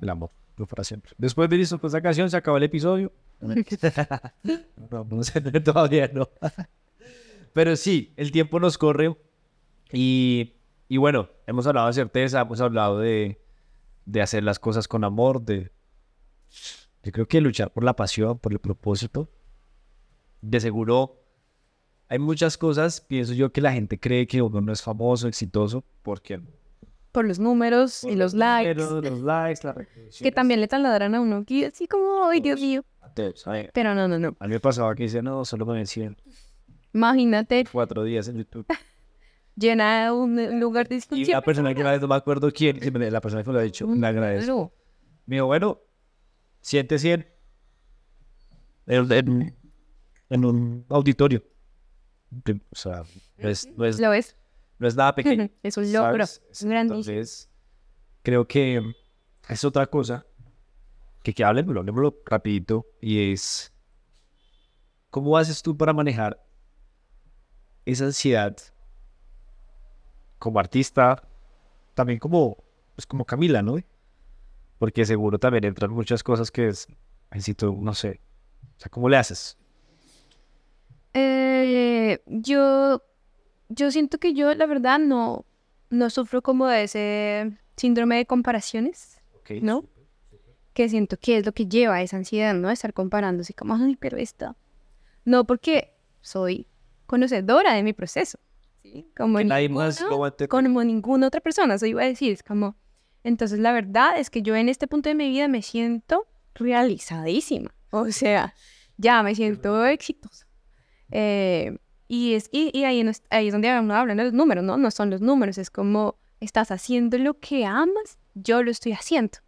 [0.00, 0.30] El amor.
[0.56, 1.12] No para siempre.
[1.18, 3.12] Después de listo con esta canción, se acabó el episodio.
[3.40, 6.28] no, no sé, todavía no.
[7.52, 9.14] Pero sí, el tiempo nos corre.
[9.92, 10.54] Y,
[10.88, 13.40] y bueno, hemos hablado de certeza, hemos hablado de,
[14.06, 15.70] de hacer las cosas con amor, de...
[17.04, 19.28] Yo creo que luchar por la pasión, por el propósito.
[20.40, 21.20] De seguro,
[22.08, 25.84] hay muchas cosas, pienso yo, que la gente cree que uno no es famoso, exitoso,
[26.02, 26.40] porque...
[27.12, 28.74] Por los números y los likes.
[28.74, 29.76] números, los likes, las
[30.18, 31.44] Que también le taladran a uno.
[31.44, 32.84] Que así como, ay, Dios mío.
[33.72, 34.34] Pero no, no, no.
[34.40, 36.16] A mí me pasaba que dice, no, solo me ven 100,
[36.92, 38.66] Imagínate, cuatro días en YouTube.
[39.56, 41.30] llena un lugar de Y discusión.
[41.30, 43.60] la persona que una vez no me acuerdo quién, me- la persona que me lo
[43.60, 44.72] ha dicho, le agradezco.
[45.26, 45.78] Me dijo, bueno,
[46.64, 47.28] siente 100
[48.86, 49.56] en, en-
[50.30, 51.42] en un auditorio.
[52.72, 53.02] O sea,
[53.38, 54.34] no es, no es, ¿Lo ves?
[54.78, 55.50] no es nada pequeño.
[55.62, 56.24] Es un logro.
[56.24, 57.00] Es grandísimo.
[57.00, 57.50] Entonces,
[58.22, 58.82] creo que
[59.48, 60.26] es otra cosa
[61.22, 63.72] que, que hablemoslo, hablemoslo rapidito y es
[65.10, 66.42] ¿cómo haces tú para manejar
[67.84, 68.56] esa ansiedad
[70.38, 71.22] como artista,
[71.94, 72.56] también como,
[72.96, 73.76] pues como Camila, ¿no?
[74.78, 76.88] Porque seguro también entran muchas cosas que es,
[77.72, 78.20] no sé,
[78.76, 79.56] o sea, ¿cómo le haces?
[81.14, 83.02] Eh, yo,
[83.68, 85.44] yo siento que yo, la verdad, no,
[85.90, 89.84] no sufro como de ese síndrome de comparaciones, Ok, ¿no?
[90.72, 92.68] Que siento que es lo que lleva a esa ansiedad, ¿no?
[92.70, 94.56] Estar comparándose como, ay, pero esta.
[95.24, 96.66] No, porque soy
[97.06, 98.38] conocedora de mi proceso,
[98.82, 99.06] ¿sí?
[99.16, 100.08] Como Que ninguno-
[100.48, 102.74] como ninguna otra persona, eso iba a decir, es como,
[103.24, 107.74] entonces la verdad es que yo en este punto de mi vida me siento realizadísima,
[107.90, 108.54] o sea,
[108.96, 110.46] ya me siento exitosa.
[111.10, 114.32] Eh, y, es, y, y ahí, no es- ahí es donde uno habla de los
[114.32, 114.76] números, ¿no?
[114.76, 119.38] No son los números, es como, estás haciendo lo que amas, yo lo estoy haciendo.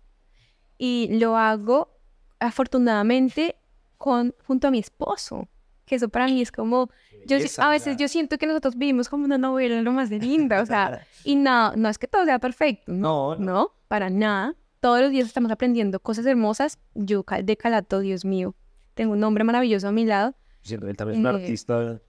[0.78, 1.96] Y lo hago,
[2.40, 3.56] afortunadamente,
[3.98, 5.48] con, junto a mi esposo,
[5.86, 6.90] que eso para mí es como,
[7.26, 10.18] yo, belleza, a veces yo siento que nosotros vivimos como una novela lo más de
[10.18, 13.70] linda, o sea, y no, no es que todo sea perfecto, no, No, no.
[13.88, 14.54] para nada.
[14.80, 16.78] Todos los días estamos aprendiendo cosas hermosas.
[16.94, 18.54] Yo de Calato, Dios mío,
[18.94, 20.34] tengo un hombre maravilloso a mi lado.
[20.62, 22.00] Siendo él también es un Eh, artista.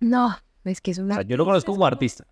[0.00, 1.14] No, es que es O una...
[1.14, 2.26] sea, yo lo conozco como artista.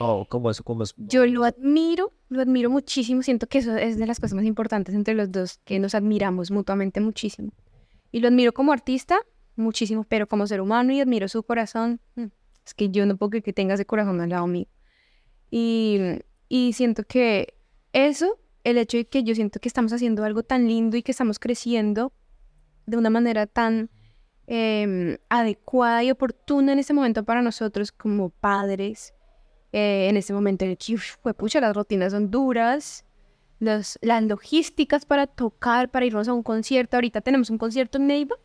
[0.00, 0.94] No, como eso, como es.
[0.96, 3.22] Yo lo admiro, lo admiro muchísimo.
[3.22, 6.50] Siento que eso es de las cosas más importantes entre los dos, que nos admiramos
[6.50, 7.50] mutuamente muchísimo.
[8.10, 9.18] Y lo admiro como artista,
[9.58, 12.00] muchísimo, pero como ser humano y admiro su corazón.
[12.16, 12.26] mm,
[12.64, 14.66] Es que yo no puedo creer que tenga ese corazón al lado mío.
[15.50, 16.20] Y,
[16.72, 17.54] siento que
[17.92, 21.12] eso, el hecho de que yo siento que estamos haciendo algo tan lindo y que
[21.12, 22.12] estamos creciendo
[22.86, 23.90] de una manera tan
[24.46, 29.14] em, adecuada y oportuna en este momento para nosotros como padres,
[29.72, 33.04] eh, en este momento en el que, uf, pucha, las rutinas son duras,
[33.60, 36.96] las logísticas para tocar, para irnos a un concierto.
[36.96, 38.36] Ahorita tenemos un concierto en Neiva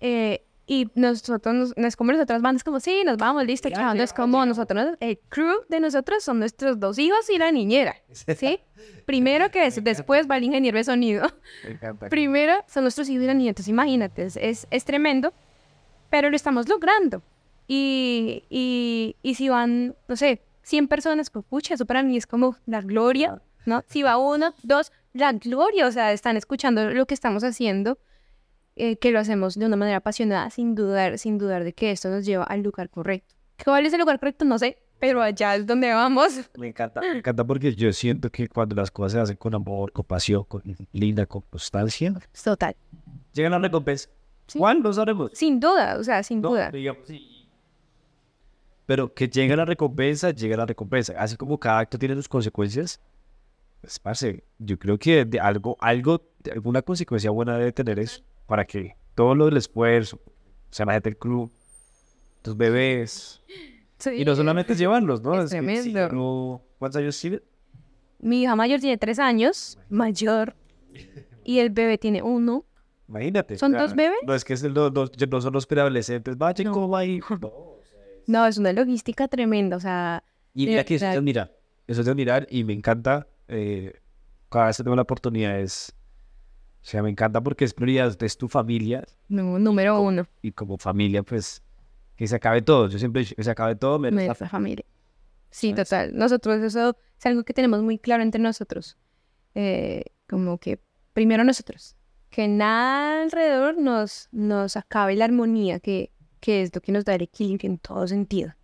[0.00, 3.68] eh, y nosotros, nos- no es como las otras bandas, como, sí, nos vamos, listo,
[3.70, 3.94] chao.
[3.94, 7.94] No es como nosotros, el crew de nosotros son nuestros dos hijos y la niñera,
[8.36, 8.58] ¿sí?
[9.06, 11.26] Primero que eso, después va el ingeniero de sonido.
[12.10, 15.32] Primero son nuestros hijos y la niña, entonces imagínate, es, es, es tremendo,
[16.10, 17.22] pero lo estamos logrando.
[17.68, 22.26] Y, y, y si van, no sé, 100 personas, pues pucha, eso para mí es
[22.26, 23.82] como la gloria, ¿no?
[23.88, 27.98] Si va uno, dos, la gloria, o sea, están escuchando lo que estamos haciendo,
[28.76, 32.08] eh, que lo hacemos de una manera apasionada, sin dudar, sin dudar de que esto
[32.10, 33.34] nos lleva al lugar correcto.
[33.64, 34.44] ¿Cuál es el lugar correcto?
[34.44, 36.40] No sé, pero allá es donde vamos.
[36.58, 39.92] Me encanta, me encanta porque yo siento que cuando las cosas se hacen con amor,
[39.92, 40.62] con pasión, con
[40.92, 42.14] linda, con constancia,
[42.44, 42.76] Total.
[43.32, 44.10] llegan las recompensas.
[44.46, 44.58] Sí.
[44.58, 44.82] ¿Cuál?
[44.82, 45.30] No sabemos.
[45.34, 46.70] Sin duda, o sea, sin No, duda.
[46.70, 47.48] digamos, sí.
[48.86, 51.14] Pero que llega la recompensa, llega la recompensa.
[51.18, 53.00] Así como cada acto tiene sus consecuencias,
[53.80, 58.22] pues, parce, yo creo que de algo, algo, de alguna consecuencia buena debe tener eso
[58.46, 61.50] para que todo lo del esfuerzo, o sea, la gente del club,
[62.42, 63.42] tus bebés.
[63.98, 64.10] Sí.
[64.10, 65.34] Y no solamente es llevarlos, ¿no?
[65.40, 66.08] Es que si tremendo.
[66.12, 67.40] uno- ¿Cuántos años tiene?
[68.18, 70.54] Mi hija mayor tiene tres años, mayor,
[71.44, 72.64] y el bebé tiene uno.
[73.08, 73.56] Imagínate.
[73.56, 74.18] ¿Son dos bebés?
[74.26, 76.36] No, es que es el- no, no- no son los preadolescentes.
[76.36, 76.72] Vaya, No.
[76.72, 77.20] coma ahí.
[78.26, 78.46] No.
[78.46, 80.22] Es una logística tremenda, o sea,
[80.54, 81.56] Y mira que eso es de admirar.
[81.86, 83.26] Eso es de admirar y me encanta.
[83.48, 83.94] eh,
[84.48, 85.94] cada vez que tengo la oportunidad es...
[86.86, 90.78] O sea, me encanta porque es prioridad, es tu familia no, número uno, y como
[90.78, 91.60] familia, pues,
[92.14, 92.88] que se acabe todo.
[92.88, 94.84] Yo siempre que se acabe todo menos la nuestra familia.
[95.50, 95.88] Sí, ¿Sabes?
[95.88, 96.16] total.
[96.16, 98.96] Nosotros eso es algo que tenemos muy claro entre nosotros.
[99.56, 100.78] Eh, como que
[101.12, 101.96] primero nosotros,
[102.30, 107.16] que nada alrededor nos, nos acabe la armonía, que, que es lo que nos da
[107.16, 108.54] el equilibrio en todo sentido.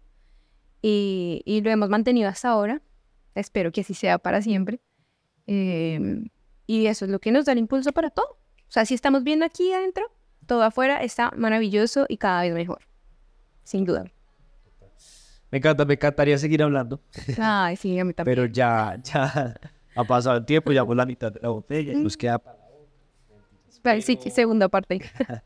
[0.81, 2.83] Y, y lo hemos mantenido hasta ahora.
[3.35, 4.81] Espero que así sea para siempre.
[5.49, 6.29] Em,
[6.67, 8.27] y eso es lo que nos da el impulso para todo.
[8.31, 10.05] O sea, si estamos viendo aquí adentro,
[10.47, 12.81] todo afuera está maravilloso y cada vez mejor.
[13.65, 14.05] Sin duda.
[15.51, 17.01] Me encanta, me encantaría seguir hablando,
[17.39, 18.35] Ay, sí, a mí también.
[18.37, 19.55] pero ya, ya
[19.95, 22.39] ha pasado el tiempo, ya por la mitad de la botella, y nos queda...
[22.39, 22.59] para-
[23.85, 25.01] Vale, sí, segunda parte.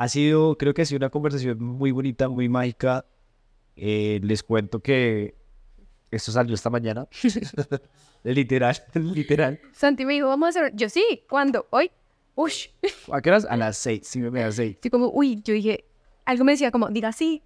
[0.00, 3.04] Ha sido, creo que ha sido una conversación muy bonita, muy mágica.
[3.74, 5.34] Eh, les cuento que
[6.12, 7.08] esto salió esta mañana.
[8.24, 9.60] literal, literal.
[9.72, 10.72] Santi me dijo, vamos a hacer.
[10.76, 11.66] Yo sí, ¿cuándo?
[11.70, 11.90] Hoy.
[12.34, 12.68] Ush.
[13.12, 13.46] ¿A qué horas?
[13.48, 14.74] A las seis, sí, me das seis.
[14.76, 15.84] Estoy como, uy, yo dije,
[16.24, 17.42] algo me decía como, diga sí.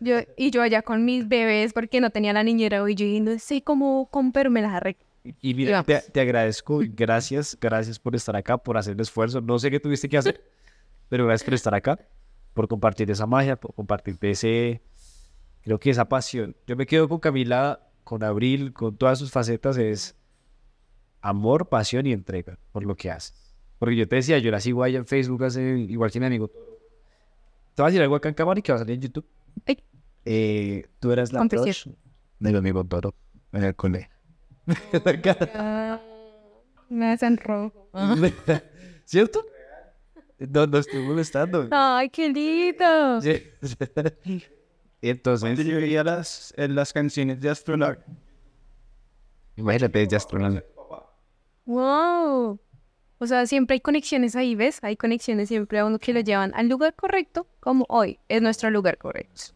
[0.00, 2.94] Yo, y yo allá con mis bebés porque no tenía la niñera hoy.
[2.94, 5.04] Yo dije, no sé cómo, cómo pero me las arreglé.
[5.24, 6.12] Y Y mira, te, vamos.
[6.12, 9.40] te agradezco, y gracias, gracias por estar acá, por hacer el esfuerzo.
[9.40, 10.44] No sé qué tuviste que hacer,
[11.08, 11.98] pero gracias por estar acá,
[12.52, 14.82] por compartir esa magia, por compartir ese,
[15.62, 16.54] creo que esa pasión.
[16.66, 20.16] Yo me quedo con Camila, con Abril, con todas sus facetas, es
[21.20, 23.32] amor, pasión y entrega por lo que hace.
[23.78, 26.48] Porque yo te decía, yo la sigo allá en Facebook, hace, igual que mi amigo.
[27.74, 29.26] Te voy a decir algo acá en cámara y que va a salir en YouTube.
[29.66, 29.82] Ay.
[30.24, 31.88] Eh, tú eras la crush
[32.38, 33.14] de mi amigo Toro
[33.52, 34.08] en el colegio.
[36.88, 37.90] Me hacen rojo.
[39.04, 39.44] ¿Cierto?
[40.38, 41.68] No, no estoy molestando.
[41.70, 43.20] Ay, qué lindo.
[45.10, 47.98] Entonces, yo veía las, en las canciones de Astronaut.
[49.54, 50.64] imagínate, ya astronauta.
[51.66, 52.58] Wow.
[53.18, 54.78] O sea, siempre hay conexiones ahí, ¿ves?
[54.82, 58.70] Hay conexiones siempre a uno que lo llevan al lugar correcto, como hoy es nuestro
[58.70, 59.52] lugar correcto.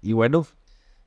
[0.00, 0.46] Y bueno,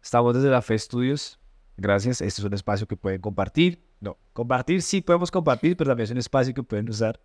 [0.04, 1.40] estamos desde la Fe Studios.
[1.78, 2.20] Gracias.
[2.20, 3.82] Este es un espacio que pueden compartir.
[4.02, 7.18] No, compartir sí podemos compartir, pero también es un espacio que pueden usar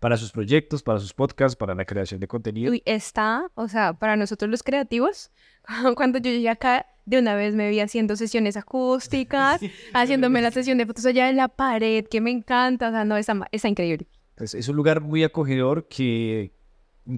[0.00, 2.70] para sus proyectos, para sus podcasts, para la creación de contenido.
[2.70, 5.30] Uy, está, o sea, para nosotros los creativos,
[5.96, 9.60] cuando yo llegué acá, de una vez me vi haciendo sesiones acústicas,
[9.94, 13.16] haciéndome la sesión de fotos allá en la pared, que me encanta, o sea, no,
[13.16, 14.06] está, está increíble.
[14.36, 16.52] Es, es un lugar muy acogedor que,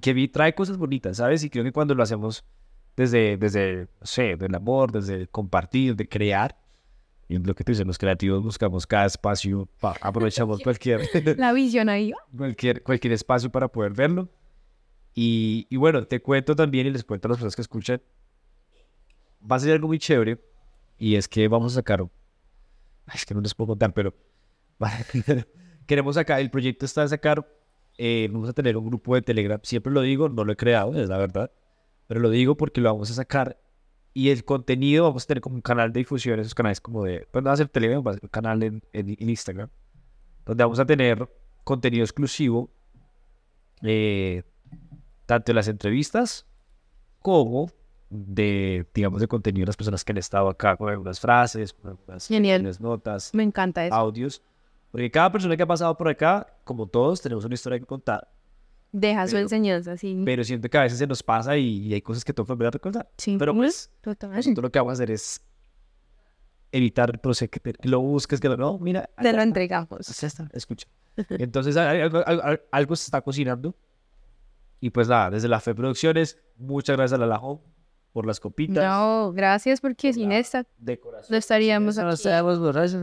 [0.01, 1.45] que vi- trae cosas bonitas, ¿sabes?
[1.45, 2.45] Y creo que cuando lo hacemos
[2.97, 6.57] desde, desde, no sé, del amor, desde compartir, de crear,
[7.33, 11.09] y lo que te dicen los creativos, buscamos cada espacio, pa- aprovechamos cualquier,
[11.39, 14.28] La visión ahí, cualquier, cualquier espacio para poder verlo.
[15.14, 18.03] Y, y bueno, te cuento también y les cuento a las personas que escuchan,
[19.51, 20.39] va a ser algo muy chévere,
[20.99, 22.05] y es que vamos a sacar,
[23.14, 24.14] es que no les puedo contar, pero
[25.87, 27.47] queremos sacar, el proyecto está de sacar,
[27.99, 30.95] eh, vamos a tener un grupo de Telegram, siempre lo digo, no lo he creado,
[31.01, 31.51] es la verdad,
[32.07, 33.59] pero lo digo porque lo vamos a sacar
[34.13, 37.27] y el contenido vamos a tener como un canal de difusión, esos canales como de,
[37.31, 39.69] pues no va a ser Telegram, va a ser un canal en, en- en Instagram,
[40.45, 41.29] donde vamos a tener
[41.65, 42.71] contenido exclusivo,
[43.83, 44.43] eh,
[45.27, 46.47] tanto de las entrevistas
[47.21, 47.71] como
[48.11, 51.91] de, digamos, de contenido de las personas que han estado acá con algunas frases, con
[51.93, 52.57] algunas, Genial.
[52.57, 53.95] algunas notas me encanta eso.
[53.95, 54.43] audios.
[54.91, 58.29] Porque cada persona que ha pasado por acá, como todos, tenemos una historia que contar.
[58.93, 60.20] Deja su pero- enseñanza, sí.
[60.24, 62.68] Pero siento que a veces se nos pasa y, y hay cosas que que volver
[62.68, 63.09] a recordar.
[63.16, 63.36] sí.
[63.38, 64.30] Pero pues, Total.
[64.32, 65.41] nosotros lo que vamos a hacer es
[66.72, 70.07] evitar el proceso, que, te- lo busques, que lo, no, mira, Te acá lo entregamos.
[70.20, 70.86] ya está, escucha.
[71.30, 73.74] Entonces, algo, algo- algo se está cocinando.
[74.80, 77.62] Y pues nada, desde la Fe Producciones, muchas gracias a la Lajo
[78.12, 78.82] por las copitas.
[78.82, 81.32] No, gracias porque sin la esta decoración.
[81.32, 82.95] no estaríamos Sin eso no aquí estaríamos borrachos,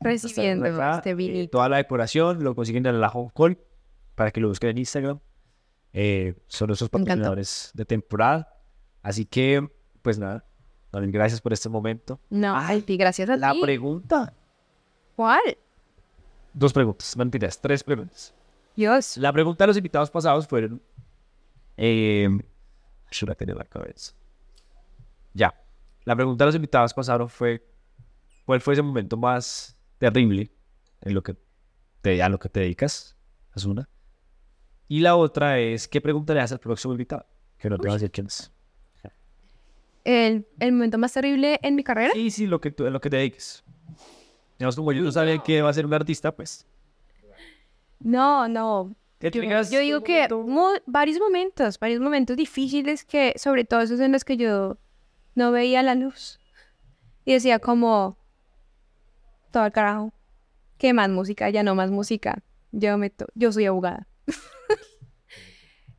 [0.00, 1.50] recibiendo este eh, vinito.
[1.50, 3.58] toda la decoración lo consiguen en la Home Call
[4.14, 5.20] para que lo busquen en Instagram.
[5.92, 6.88] Eh, son encantó.
[6.90, 8.48] patrocinadores de temporada.
[9.02, 9.68] Así que,
[10.00, 10.44] pues nada,
[10.90, 12.20] también gracias por este momento.
[12.30, 13.60] No, Ay, y gracias a La ti.
[13.60, 14.32] pregunta.
[15.16, 15.40] ¿Cuál?
[16.54, 18.34] Dos preguntas, mentiras, tres preguntas.
[18.76, 19.16] Dios.
[19.18, 20.80] La pregunta de los invitados pasados fueron.
[21.76, 22.28] Eh,
[23.10, 24.12] yo la tenía en la cabeza.
[25.34, 25.54] Ya.
[26.04, 27.62] La pregunta de los invitados pasados fue:
[28.46, 30.50] ¿Cuál fue ese momento más terrible
[31.02, 31.36] en lo que
[32.00, 33.16] te, a lo que te dedicas?
[33.54, 33.88] Es una.
[34.92, 37.24] Y la otra es: ¿Qué pregunta le haces al próximo invitado?
[37.56, 38.52] Que no te va a decir quién es.
[40.04, 42.10] El, el momento más terrible en mi carrera.
[42.12, 43.64] Sí, sí, lo que, tú, lo que te dediques.
[44.58, 46.66] Digamos, como yo no sabía que va a ser un artista, pues.
[48.00, 48.94] No, no.
[49.18, 53.98] Que Yo, yo digo que mo- varios momentos, varios momentos difíciles que, sobre todo esos
[53.98, 54.76] en los que yo
[55.34, 56.38] no veía la luz.
[57.24, 58.18] Y decía como,
[59.52, 60.12] todo el carajo,
[60.76, 61.48] ¿qué más música?
[61.48, 62.42] Ya no más música.
[62.72, 64.06] Yo, meto, yo soy abogada.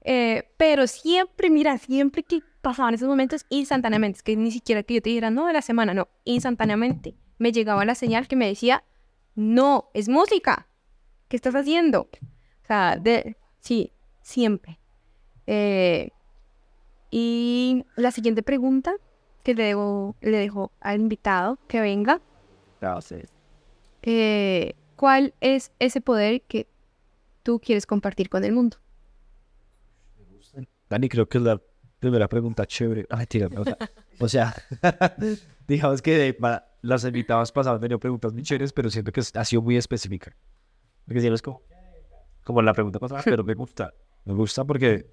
[0.03, 4.95] Eh, pero siempre, mira, siempre que pasaban esos momentos, instantáneamente, es que ni siquiera que
[4.95, 8.47] yo te dijera, no, de la semana, no, instantáneamente me llegaba la señal que me
[8.47, 8.83] decía,
[9.35, 10.67] no, es música,
[11.27, 12.01] ¿qué estás haciendo?
[12.01, 13.91] O sea, de, sí,
[14.21, 14.79] siempre.
[15.47, 16.11] Eh,
[17.11, 18.93] y la siguiente pregunta
[19.43, 22.21] que le, debo, le dejo al invitado que venga,
[23.01, 23.15] sí.
[24.03, 26.67] eh, ¿cuál es ese poder que
[27.43, 28.77] tú quieres compartir con el mundo?
[30.93, 31.61] Dani, creo que es la
[31.99, 33.05] primera pregunta chévere.
[33.09, 33.77] Ay, tira, o sea,
[34.19, 34.55] o sea
[35.67, 39.61] digamos que para las invitadas pasadas me preguntas muy chéveres, pero siento que ha sido
[39.61, 40.35] muy específica.
[41.05, 41.61] Porque si no es como,
[42.43, 43.93] como la pregunta pasada, pero me gusta.
[44.25, 45.05] Me gusta porque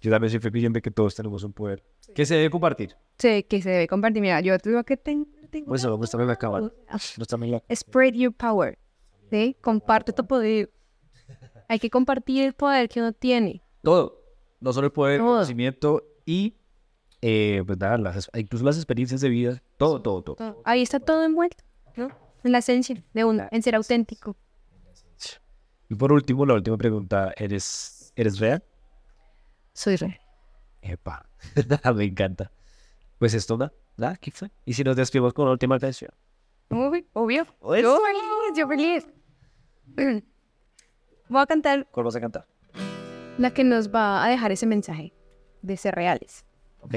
[0.00, 1.84] yo también soy creyente que todos tenemos un poder
[2.14, 2.96] que se debe compartir.
[3.18, 4.22] Sé que se debe compartir.
[4.22, 5.66] Mira, yo lo que ten- tengo.
[5.66, 6.60] Pues eso me acaba.
[6.60, 6.72] La-
[7.74, 8.78] Spread your power.
[9.30, 9.56] ¿Sí?
[9.60, 10.70] Comparte tu poder.
[11.68, 13.62] Hay que compartir el poder que uno tiene.
[13.82, 14.22] Todo.
[14.60, 16.56] No solo el poder, el conocimiento y,
[17.22, 19.62] eh, pues nada, las, incluso las experiencias de vida.
[19.76, 20.36] Todo, todo, todo.
[20.36, 20.62] Todo.
[20.64, 21.64] Ahí está todo envuelto,
[21.96, 22.08] ¿no?
[22.42, 24.36] En la esencia de uno, en ser auténtico.
[25.88, 28.62] Y por último, la última pregunta, ¿eres, ¿eres real?
[29.72, 30.18] Soy real.
[30.82, 31.28] Epa,
[31.94, 32.50] me encanta.
[33.18, 34.50] Pues esto, nada, nada, ¿qué fue?
[34.64, 36.10] Y si nos despedimos con la última canción.
[36.70, 37.46] Uy, obvio.
[37.62, 39.06] Yo feliz, yo feliz.
[41.28, 42.46] Voy a cantar ¿Cuál vas a cantar?
[43.38, 45.12] La que nos va a dejar ese mensaje
[45.62, 46.44] de ser reales.
[46.80, 46.94] Ok.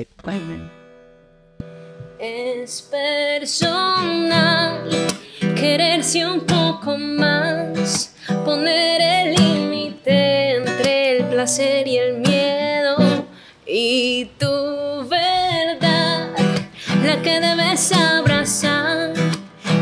[2.20, 4.90] Es personal
[5.56, 8.16] quererse un poco más,
[8.46, 13.26] poner el límite entre el placer y el miedo
[13.66, 16.30] y tu verdad,
[17.04, 19.14] la que debes abrazar.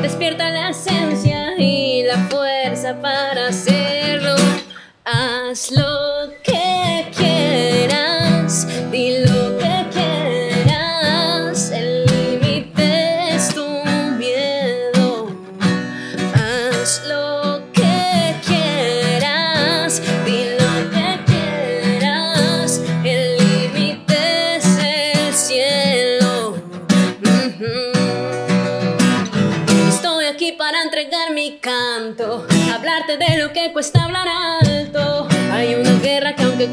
[0.01, 4.35] Despierta la esencia y la fuerza para hacerlo.
[5.05, 5.71] Haz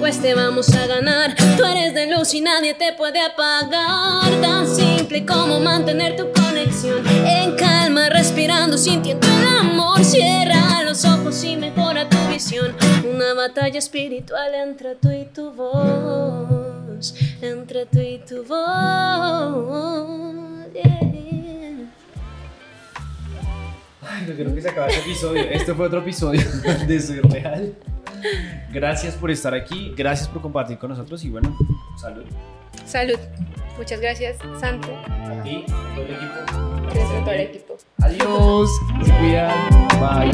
[0.04, 1.34] aunque cueste vamos a ganar.
[1.56, 4.40] Tú eres de luz y nadie te puede apagar.
[4.40, 10.04] Tan simple como mantener tu conexión en calma, respirando, sintiendo el amor.
[10.04, 12.74] Cierra los ojos y mejora tu visión.
[13.10, 18.64] Una batalla espiritual entre tú y tu voz, entre tú y tu voz.
[24.06, 25.42] Ay, no quiero que se acabe este episodio.
[25.44, 26.42] Este fue otro episodio
[26.86, 27.74] de Soy Real.
[28.72, 31.56] Gracias por estar aquí, gracias por compartir con nosotros y bueno,
[31.96, 32.24] salud.
[32.84, 33.18] Salud.
[33.76, 34.88] Muchas gracias, Santo.
[35.06, 36.34] A ti, a todo el equipo.
[36.82, 37.76] Gracias a todo el equipo.
[38.00, 38.70] Adiós,
[39.04, 39.52] se cuidan,
[40.00, 40.30] bye.